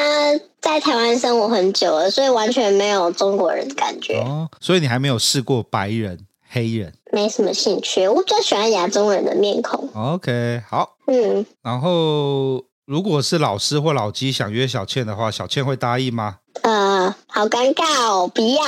[0.63, 4.15] 在台湾生活很久了，所以完全没有中国人的感觉。
[4.21, 6.19] 哦，所以你还没有试过白人、
[6.49, 6.95] 黑人？
[7.13, 9.91] 没什么兴趣，我比较喜欢亚洲人的面孔。
[9.95, 10.97] OK，好。
[11.07, 16.39] 嗯，然后如果是老师或老鸡想约小倩的话，小倩会答应吗？
[16.63, 18.65] 呃，好尴尬哦，不要。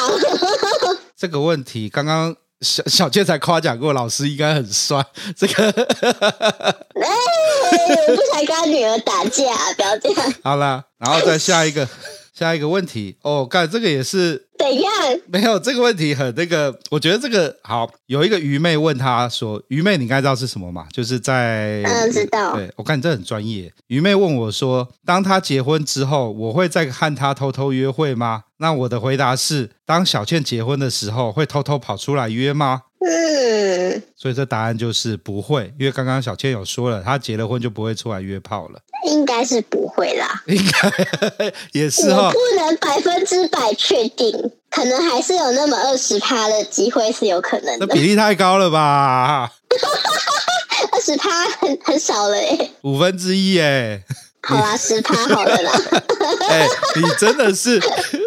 [1.17, 2.37] 这个问题刚刚。
[2.61, 5.01] 小小倩才夸奖过老师应该很帅，
[5.37, 5.71] 这个哎，
[7.71, 9.45] 我不想跟他女儿打架，
[9.77, 10.35] 不要这样。
[10.43, 11.89] 好了，然后再下一个
[12.35, 14.93] 下一个问题哦，干这个也是怎样？
[15.27, 17.91] 没有这个问题很那个，我觉得这个好。
[18.07, 20.87] 有一个愚昧问他说：“愚昧，你应该知道是什么嘛？
[20.93, 22.55] 就是在嗯，知道。
[22.55, 23.71] 对，我看你这很专业。
[23.89, 32.83] 愚昧问我说：当他结婚之后，我会再和他偷偷约会吗？”那我的回答是：当小倩结婚的时候，会偷偷跑出来约吗？
[33.01, 38.81] 嗯，所以这答案就是不会，因为刚刚小倩有说了，她结了婚就不会出来约炮了。
[39.07, 47.87] 应该是不会啦，应该也是哈、哦，我不能百分之百确定，可能还是有那么二十趴的机会是有可能的。
[47.87, 49.53] 那比例太高了吧？
[50.93, 51.29] 二十趴
[51.61, 54.03] 很很少了耶，五分之一耶。
[54.43, 55.73] 好啦，十趴好了啦。
[56.49, 57.81] 哎、欸，你真的是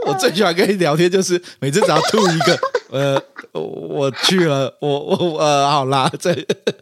[0.06, 2.60] 我最喜欢跟你聊天，就是每次只要吐一个，
[2.92, 3.22] 呃，
[3.54, 6.30] 我去了，我我呃，好啦，这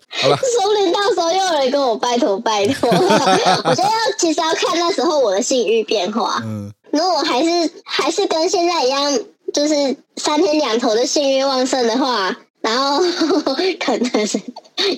[0.09, 0.35] 好了。
[0.37, 2.89] 说不定到时候又有人跟我拜托拜托。
[2.91, 6.41] 我觉得要其实要看那时候我的性欲变化。
[6.43, 9.19] 嗯，如果我还是还是跟现在一样，
[9.53, 12.35] 就是三天两头的性欲旺盛的话。
[12.61, 12.99] 然后
[13.79, 14.39] 可能是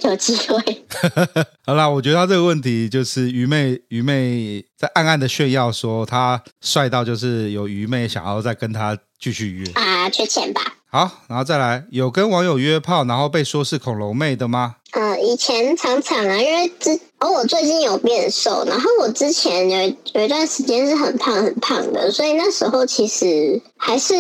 [0.04, 0.86] 有机会。
[1.66, 10.62] 好啦，我觉得他这个问题就是愚昧，愚昧在暗暗的炫耀说他帅到就是有愚昧想要再跟他继续约啊，缺钱吧。
[10.90, 14.76] 好，然后再来，有跟网友约炮，然后被说是恐龙妹的吗？
[14.92, 24.16] 呃，以前常常啊，因为之哦，我最近有变瘦，然后我之前有有一段时间是很胖很胖的，所以那时候其实还是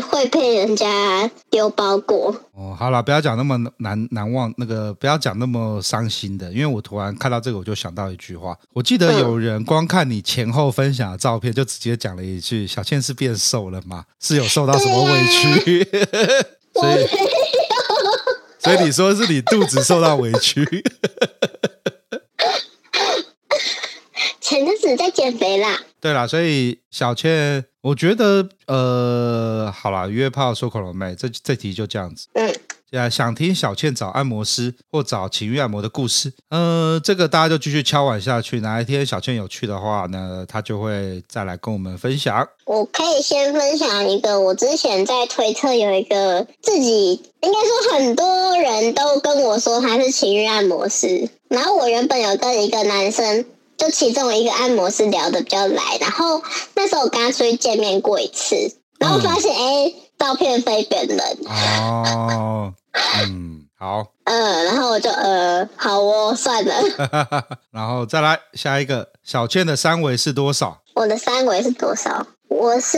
[0.00, 2.34] 会被人家丢包裹。
[2.54, 14.06] 哦，好了，不要讲那么难难忘，那个不要讲那么伤心的，因为我突然看到这个，我就想到一句话，我记得有人光看你前后分享的照片，就直接讲了一句：“小倩是变瘦了吗？
[14.18, 15.84] 是有受到什么委屈？”
[16.72, 17.06] 所以。
[18.58, 20.60] 所以你说是你肚子受到委屈，
[24.46, 25.80] 前阵子在减肥啦。
[26.00, 32.28] 对啦，所以小倩，我觉得呃，好啦，约炮说恐龙妹，这这题就这样子。
[32.34, 32.54] 嗯。
[33.10, 38.60] 想听小倩找按摩师或找情欲按摩的故事，呃，这个大家就继续敲碗下去。
[38.60, 42.48] 哪一天小倩有趣的话呢，她就会再来跟我们分享。
[42.64, 53.44] 我可以先分享一个，我之前在推特有一个自己，应该说很多人都跟我说他是情欲按摩师，然后我原本有跟一个男生，
[53.76, 56.42] 就其中一个按摩师聊的比较来，然后
[56.74, 59.58] 那时候我跟他出去见面过一次，然后发现哎。
[59.58, 62.72] 嗯诶照片非本人哦，
[63.28, 66.74] 嗯，好，嗯， 然后我就呃，好哦，算了，
[67.70, 70.78] 然后再来下一个，小倩的三围是多少？
[70.94, 72.26] 我的三围是多少？
[72.48, 72.96] 我是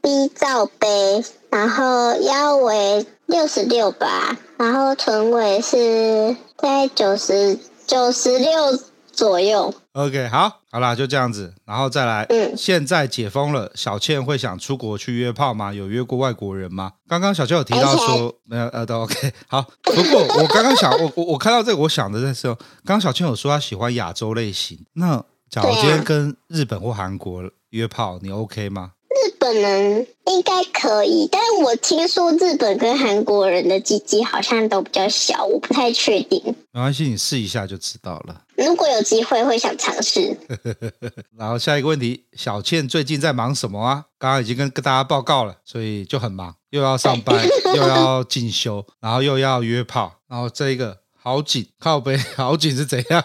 [0.00, 8.78] B 罩杯，然后腰围六十六吧，然后臀围是在九十九十六
[9.16, 9.74] 左右。
[9.92, 12.24] OK，好，好啦，就这样子，然后再来。
[12.28, 15.72] 嗯，现在解封了，小倩会想出国去约炮吗？
[15.72, 16.92] 有约过外国人吗？
[17.08, 19.32] 刚刚小倩有提到说没有，呃，都 OK。
[19.48, 22.54] 好，不过我刚刚想，我我我看到这个，我想的在说，
[22.84, 24.78] 刚刚小倩有说她喜欢亚洲类型。
[24.92, 28.92] 那假如今天跟日本或韩国约炮，你 OK 吗？
[29.08, 36.42] 日本人应该可以，但我听说日本跟韩国人的鸡鸡好像都比较小，我不太确定。
[36.72, 38.42] 没关系，你试一下就知道了。
[38.56, 40.36] 如果有机会，会想尝试。
[41.36, 44.06] 然后下一个问题，小倩最近在忙什么啊？
[44.18, 47.46] 刚刚已经跟跟大家报告了，所以就很忙，又要上班，
[47.76, 53.22] 又要进修，然后又要约炮，然后这一个好紧，靠背 好紧是怎样？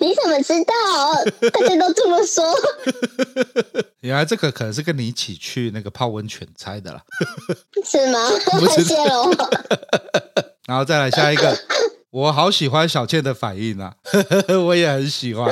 [0.00, 0.72] 你怎么知道？
[1.50, 2.44] 大家都这么说。
[4.00, 7.02] 原来这个可能是跟你一起去那个泡温泉猜的啦，
[7.84, 8.18] 是吗？
[8.70, 9.30] 谢谢喽。
[10.66, 11.58] 然后再来下一个，
[12.10, 13.94] 我好喜欢小倩的反应啊，
[14.66, 15.48] 我也很喜欢。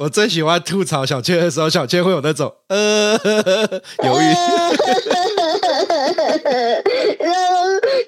[0.00, 3.12] 我最喜欢吐槽小倩的时候，小倩会有那种呃
[4.04, 4.34] 犹豫。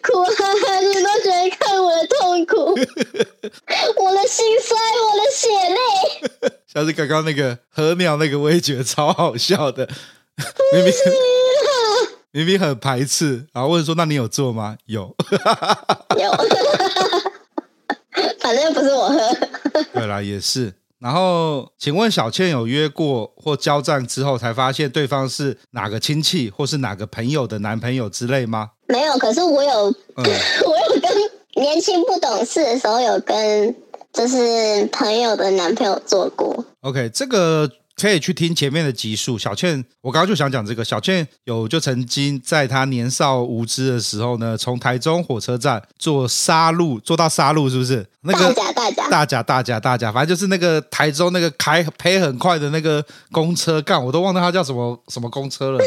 [0.02, 2.56] 哭哈哈，你都觉得看我的痛苦，
[4.02, 6.50] 我的心酸，我的血泪。
[6.66, 9.88] 像是刚刚那个和鸟那个，我也觉得超好笑的。
[10.72, 10.92] 明明
[12.32, 15.14] 明明很排斥，然后问说：“那你有做吗？”有，
[16.18, 16.32] 有。
[18.40, 19.18] 反正又不是我喝。
[19.92, 20.72] 对啦，也是。
[20.98, 28.70] 然后，请问小倩有约过或交战之后才发现对方是哪个亲戚或是哪个朋友的男朋友之类吗？
[28.88, 29.94] 没有，可是我有，嗯、
[30.64, 31.10] 我有跟
[31.62, 33.74] 年轻不懂事的时候有跟
[34.12, 36.64] 就是朋友的男朋友做过。
[36.80, 37.70] OK，这个。
[37.96, 39.38] 可以去听前面的集数。
[39.38, 40.84] 小倩，我刚刚就想讲这个。
[40.84, 48.06] 小倩有就曾经在她年少无知的时候呢，从台中火车站坐沙路坐到沙路，是不是？
[48.22, 55.78] 那个大甲大甲大甲大甲大甲，反正就是那个台中那个开赔很快的那个公车，干我都忘了它叫什么什么公车了。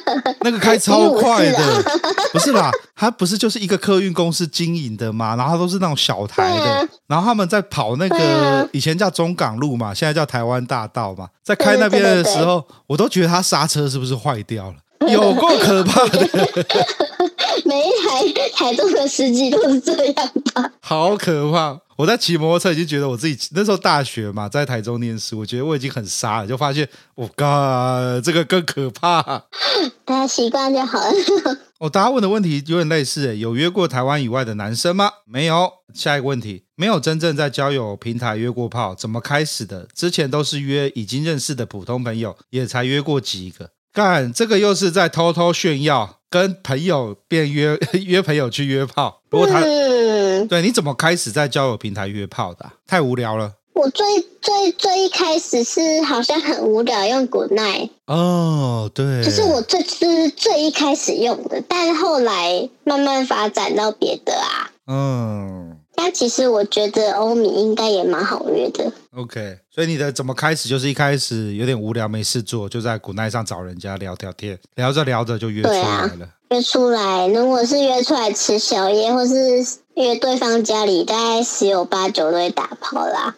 [0.42, 1.82] 那个开超快的，
[2.32, 5.34] 不是啦，他不是就是一个客运公司经营的嘛？
[5.36, 14.74] 然后都是那种小台的，然后他们在跑那个以前叫中港路嘛，现在叫台湾大道嘛，在开那边的时候，我都觉得他刹车是不是坏掉了？
[15.10, 16.28] 有够可怕的！
[17.66, 20.14] 每一台台中的司机都是这样
[20.54, 20.70] 吧？
[20.80, 21.76] 好可怕！
[22.02, 29.22] 我在骑摩托车已经觉得我自己那时候大学嘛，在台中念书，我觉得我已经很傻了，就发现我靠、哦，这个更可怕。
[30.04, 31.14] 大家习惯就好了。
[31.78, 35.12] 哦，大家问的问题有点类似诶，有约过台湾以外的男生吗？
[35.24, 35.70] 没有。
[35.94, 39.86] 下一个问题，没有真正在交友平台约过炮，怎么开始的？
[39.94, 43.70] 之前都是约已经认识的普通朋友，也才约过几个。
[43.92, 49.20] 干，这个又是在偷偷炫耀，跟朋友变约 约朋友去约炮。
[49.28, 50.01] 不过他，嗯、
[50.48, 52.74] 对，你怎么开始在交友平台约炮的、啊？
[52.86, 53.52] 太无聊了。
[53.74, 54.04] 我最
[54.40, 57.90] 最最一开始是好像很无聊，用 Good Night。
[58.06, 64.70] 哦，对，就是我最是最一开始用的，但是后来慢慢发展到别的啊。
[64.86, 65.78] 嗯。
[65.94, 68.90] 但其实我觉得欧米应该也蛮好约的。
[69.14, 76.24] OK，所以你的怎么开始就是一开始有点无聊没事做，就在 Good Night 上找人家聊聊天，聊着聊着就约出来了。
[76.24, 79.64] 啊、约出来，如果是约出来吃宵夜，或是
[79.94, 83.34] 约对方家里，大概十有八九都会打炮啦。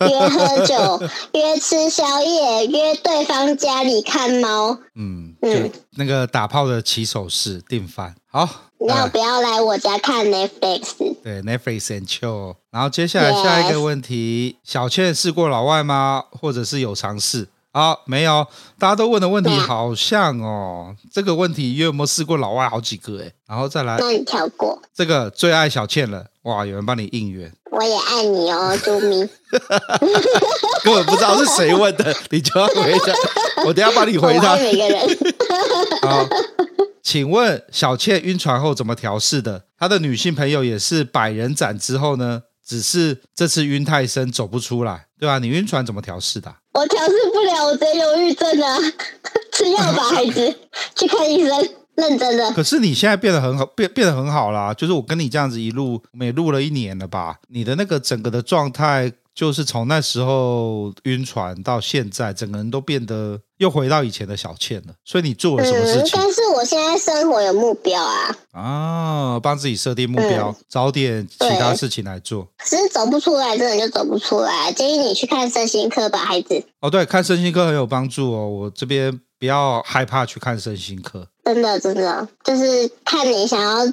[0.00, 4.78] 约喝酒， 约吃宵夜，约对方家里看猫。
[4.94, 8.14] 嗯嗯，那个打炮的起手式定番。
[8.30, 8.48] 好，
[8.80, 11.16] 要不要来我家看 Netflix？
[11.22, 12.56] 对，Netflix and chill。
[12.70, 16.24] 然后接下来下一个问题.小倩试过老外吗？
[16.30, 17.48] 或者是有尝试？
[17.72, 18.46] 好，没有。
[18.78, 23.22] 大家都问的问题好像哦，啊、这个问题有没有试过老外好几个？
[23.22, 26.26] 哎，然后再来，那你跳过这个最爱小倩了。
[26.42, 29.28] 哇，有人帮你应援，我也爱你哦，啾咪。
[30.84, 33.64] 根本不知道是谁问的，你就要回答。
[33.64, 34.54] 我等下帮你回答。
[34.56, 35.18] 每个人。
[36.02, 36.26] 好。
[37.02, 39.64] 请问小倩晕船后怎么调试的？
[39.78, 42.42] 她的女性朋友也是百人斩之后呢？
[42.64, 45.38] 只是这次晕太深走不出来，对吧？
[45.38, 46.56] 你晕船怎么调试的、啊？
[46.74, 48.78] 我调试不了，我得忧郁症啊！
[49.52, 50.56] 吃药吧，孩子，
[50.94, 52.50] 去看医生，认真的。
[52.52, 54.72] 可是你现在变得很好，变变得很好啦。
[54.72, 57.38] 就是我跟你这样子一路，我们也录了一年了吧？
[57.48, 59.12] 你的那个整个的状态。
[59.34, 64.92] 就是从那时候晕船到现在，整个人都变得又回到以前的小倩了。
[65.04, 66.04] 所以你做了什么事情？
[66.04, 68.36] 嗯，但是我现在生活有目标啊！
[68.52, 72.46] 啊，帮自己设定目标，嗯，找点其他事情来做。
[72.58, 74.70] 可是走不出来，真的就走不出来。
[74.72, 76.62] 建议你去看身心科吧，孩子。
[76.80, 78.46] 哦，对，看身心科很有帮助哦。
[78.46, 81.26] 我这边不要害怕去看身心科。
[81.44, 83.92] 真的，真的，就是看你想要，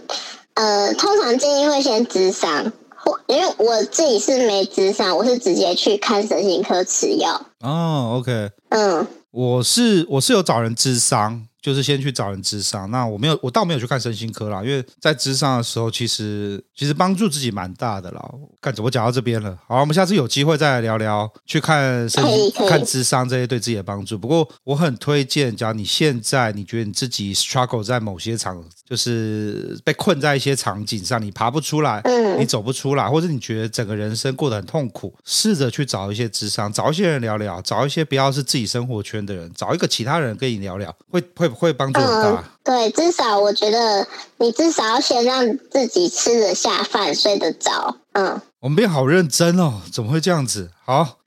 [0.56, 2.72] 呃，通常建议会先咨商。
[3.04, 7.46] 或因为我自己是没智商，我是直接去看神经科吃药。
[7.62, 11.46] 哦，OK，嗯，我是我是有找人智商。
[11.62, 18.32] 就是先去找人咨商，那我没有，我倒没有去看身心科啦，因为在咨商的时候，其实其实帮助自己蛮大的啦。
[18.62, 24.18] 看怎么讲到这边了，好，我们下次有机会再来聊聊去看身心看咨商这些对自己的帮助。
[24.18, 32.02] 不过我很推荐，假如你现在你觉得你自己 struggle 在某些场，就是被困在一些场景上，你爬不出来，
[32.38, 41.49] 你走不出来，或者你觉得整个人生过得很痛苦，试着去找一些咨商，找一些人聊聊，找一些不要是自己生活圈的人，找一个其他人跟你聊聊，会会。
[41.50, 42.30] 会帮助很大。
[42.30, 47.96] 嗯，对，至少我觉得你至少要先让自己吃得下饭、睡得着。
[48.14, 50.72] 嗯，我们变好认真哦，怎么会这样子？
[50.86, 51.18] 好，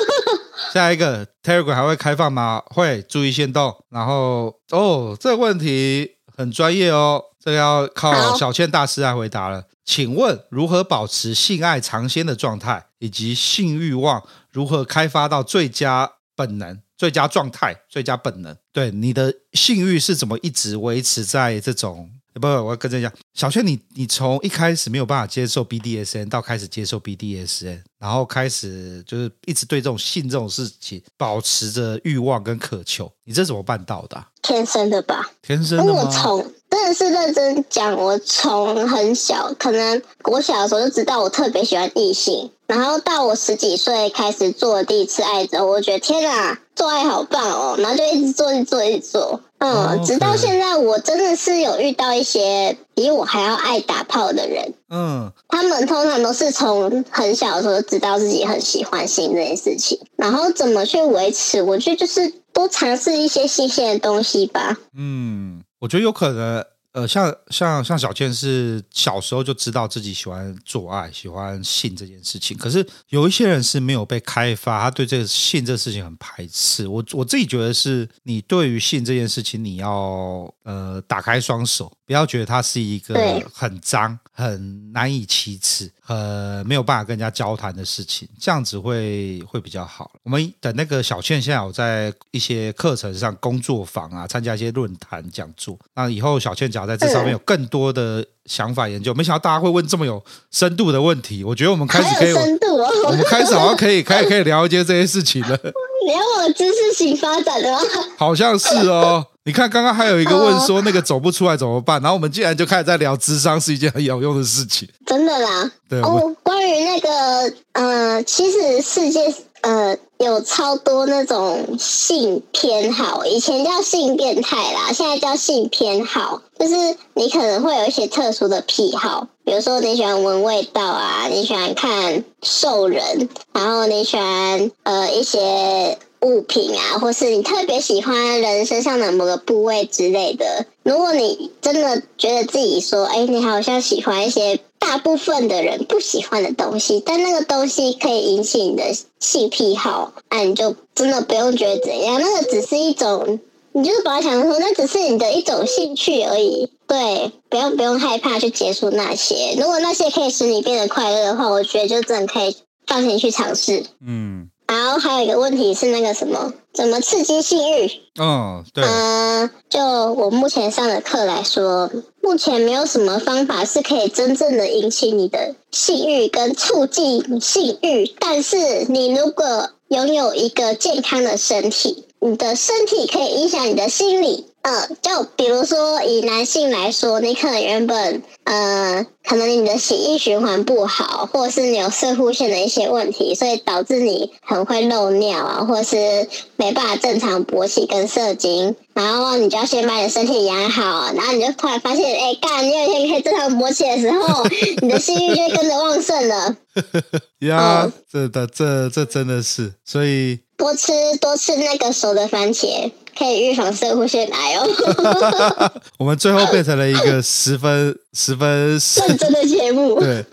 [0.72, 2.62] 下一个 Telegram 还会开放吗？
[2.66, 3.74] 会，注意限动。
[3.90, 9.64] 然后哦，这个问题很专业哦，这个要靠小倩大师来回答了。
[9.84, 16.80] 请问如何保持性爱尝鲜的状态，以及性欲望如何开发到最佳本能？
[16.96, 22.10] 最佳状态、最佳本能，对你的性欲是怎么一直维持在这种？
[22.34, 34.28] 不，不，我要跟着讲，小轩，你你从一开始没有办法接受 BDSN，到开始接受 BDSN，然后开始就是一直对这种性这种事情保持着欲望跟渴求，你这怎么办到的啊？
[34.42, 35.30] 天生的吧？
[35.42, 36.02] 天生的吗？
[36.02, 42.50] 我从真的是认真讲，我从很小，可能我小的时候就知道我特别喜欢异性。
[42.66, 47.76] 然后到我十几岁开始做第一次爱之后，我觉得天啊，做爱好棒哦！
[47.78, 50.06] 然后就一直做，一直做，一直做，嗯，oh.
[50.06, 64.78] 直到现在，我真的是有遇到一些比我还要爱打炮的人，嗯，他们通常都是从很小的时候就知道自己很喜欢性这件事情，然后怎么去维持，我觉得就是多尝试一些新鲜的东西吧。
[64.96, 66.64] 嗯，我觉得有可能。
[66.94, 76.86] 呃，像像像小倩是小时候就知道自己喜欢做爱、喜欢性这件事情，可是有一些人是没有被开发，他对这个性这个事情很排斥。
[76.86, 83.14] 我我自己觉得是，你对于性这件事情，你要呃打开双手，不要觉得它是一个
[83.52, 85.90] 很脏、很难以启齿。
[86.06, 90.10] 呃，没有办法跟人家交谈的事情，这样子会会比较好。
[90.22, 95.78] 我们等那个小倩现在有在一些课程上工作坊啊，参加一些论坛讲座。
[95.94, 101.42] 那以后小倩只要在这上面有更多的想法研究，没想到大家会问这么有深度的问题。
[101.42, 105.58] 我觉得我们开始可以，深度哦、我们开始好像可以，可以可以聊一些这些事情了。
[106.06, 107.78] 你要往知识型发展的吗？
[108.18, 109.28] 好像是哦。
[109.46, 112.00] 你看，刚刚还有一个问说那个走不出来怎么办？
[112.00, 114.88] 然后我们竟然就开始在聊智商是一件很有用的事情。
[115.04, 115.70] 真的啦。
[115.86, 119.20] 对哦，关于那个，呃，其实世界
[119.60, 126.74] 呃有超多那种性偏好，以前叫性变态啦，现在叫性偏好，就是
[127.12, 135.98] 你可能会有一些特殊的癖好，比如说你喜欢闻味道啊，你喜欢看兽人，然后你喜欢呃一些。
[136.24, 140.66] 物品啊，或是你特别喜欢人身上的某个部位之类的。
[140.82, 148.84] 如果你真的觉得自己说，哎，你好像喜欢一些大部分的人不喜欢的东西，但那个东西可以引起你的
[149.20, 152.20] 性癖好，那你就真的不用觉得怎样。
[152.20, 153.38] 那个只是一种，
[153.72, 156.70] 你就是把它想说，那只是你的一种兴趣而已。
[156.86, 159.54] 对，不用不用害怕去结束那些。
[159.58, 162.56] 如果那些可以使你变得快乐的话，我觉得就真的可以
[162.86, 163.84] 放心去尝试。
[164.06, 164.50] 嗯。
[164.66, 167.90] 然后还有一个问题是那个什么，怎么刺激性欲？
[168.18, 168.82] 嗯，对。
[168.84, 169.80] 嗯、呃，就
[170.14, 171.90] 我目前上的课来说，
[172.22, 178.12] 目前没有什么方法是可以真正的引起你的性欲跟促进性欲。
[178.18, 184.46] 但是你如果拥有一个健康的身体，你的身体可以影响你的心理。
[184.64, 204.46] 嗯，就比如说以男性来说，你可能原本，呃，可能你的血液循环不好，或者是你有射护腺的一些问题，所以导致你很会漏尿啊，或者是没办法正常勃起跟射精，然后你就要先把你的身体养好，然后你就突然发现，哎、欸，干，你有一天可以正常勃起的时候，
[204.80, 206.56] 你的性欲就会跟着旺盛了。
[207.46, 210.90] 呀、嗯，这的这这真的是，所以多吃
[211.20, 212.90] 多吃那个熟的番茄。
[213.16, 215.72] 可以预防射护腺癌哦。
[215.98, 219.98] 我们最后变成了一个十分十分认真的节目。
[220.02, 220.24] 对，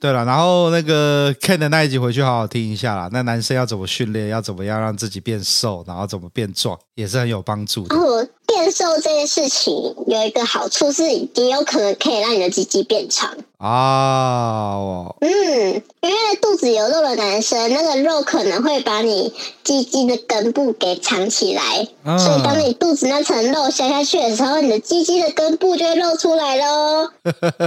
[0.00, 3.08] 对了，然后那个 Ken 的那一集回去好好听一下啦。
[3.12, 7.96] 那男生要怎么训练，要怎么样让自己变瘦，然后怎么变壮，也是很有帮助的。
[7.96, 8.26] 哦，
[8.56, 11.02] 变瘦这件事情有一个好处是，
[11.34, 13.36] 你有可能可以让你的鸡鸡变长。
[13.58, 13.68] 啊。
[13.68, 27.10] 哦、嗯，因为肚子有肉的男生，那个肉可能会把你鸡鸡的根部给藏起来，嗯、所以当你肚子那层肉消下去的时候，你的鸡鸡的根部就会露出来喽。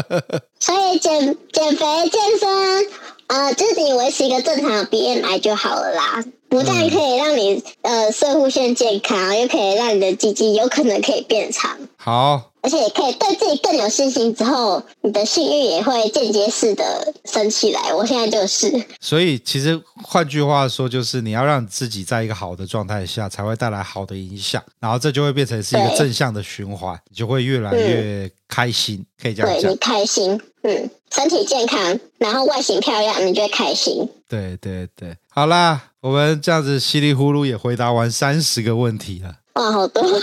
[0.60, 2.88] 所以减减肥健身，
[3.28, 6.24] 呃，就是你维持一个正常的 BMI 就好了啦。
[6.49, 11.77] 不但可以让你呃射护腺健康，又可以让你的鸡鸡有可能可以变长。
[11.97, 17.93] 好，而且也可以对自己更有信心，之后你的性欲也会间接式的升起来。
[17.93, 18.84] 我现在就是。
[18.99, 28.95] 所以其实换句话说，就是你要让自己在一个好的状态下，才会带来好的影响，然后这就会变成是一个正向的循环，你就会越来越开心。
[28.95, 29.61] 嗯、可以这样讲。
[29.61, 34.09] 对，你开心，嗯，身体健康，然后外形漂亮，你就会开心。
[34.27, 35.84] 对对对，好啦。
[36.01, 40.01] 我们这样子稀里糊涂也回答完三十个问题了，哇，好多！
[40.01, 40.18] 对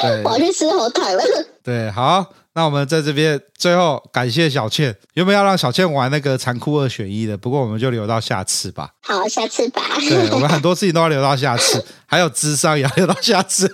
[0.00, 1.22] 对，我要去吃红糖了。
[1.62, 2.24] 对，好，
[2.56, 7.36] 那我们在这边最后感谢小倩，有没有要让小倩玩那个残酷二选一的？
[7.36, 8.90] 不过我们就留到下次吧。
[9.02, 9.82] 好，下次吧。
[9.98, 13.68] 对，我们很多事情都要留到下次， 还有智商也要留到下次。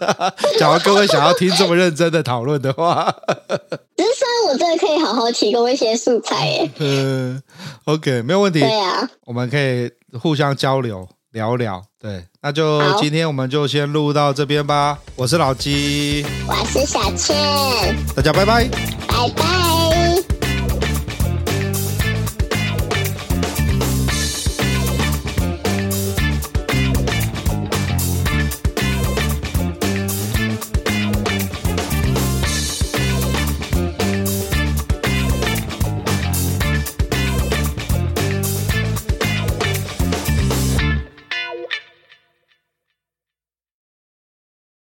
[0.58, 3.04] 假如各位想要听这么认真的讨论的话，
[3.96, 6.70] 智商我真的可以好好提供一些素材耶。
[6.78, 7.42] 嗯
[7.84, 8.60] ，OK，没有问题。
[8.60, 9.90] 对啊，我们可以。
[10.20, 14.98] 互相交流聊聊，对，那就今天我们就先录到这边吧。
[15.14, 17.36] 我是老鸡，我是小倩，
[18.16, 18.68] 大家拜拜，
[19.06, 19.89] 拜拜。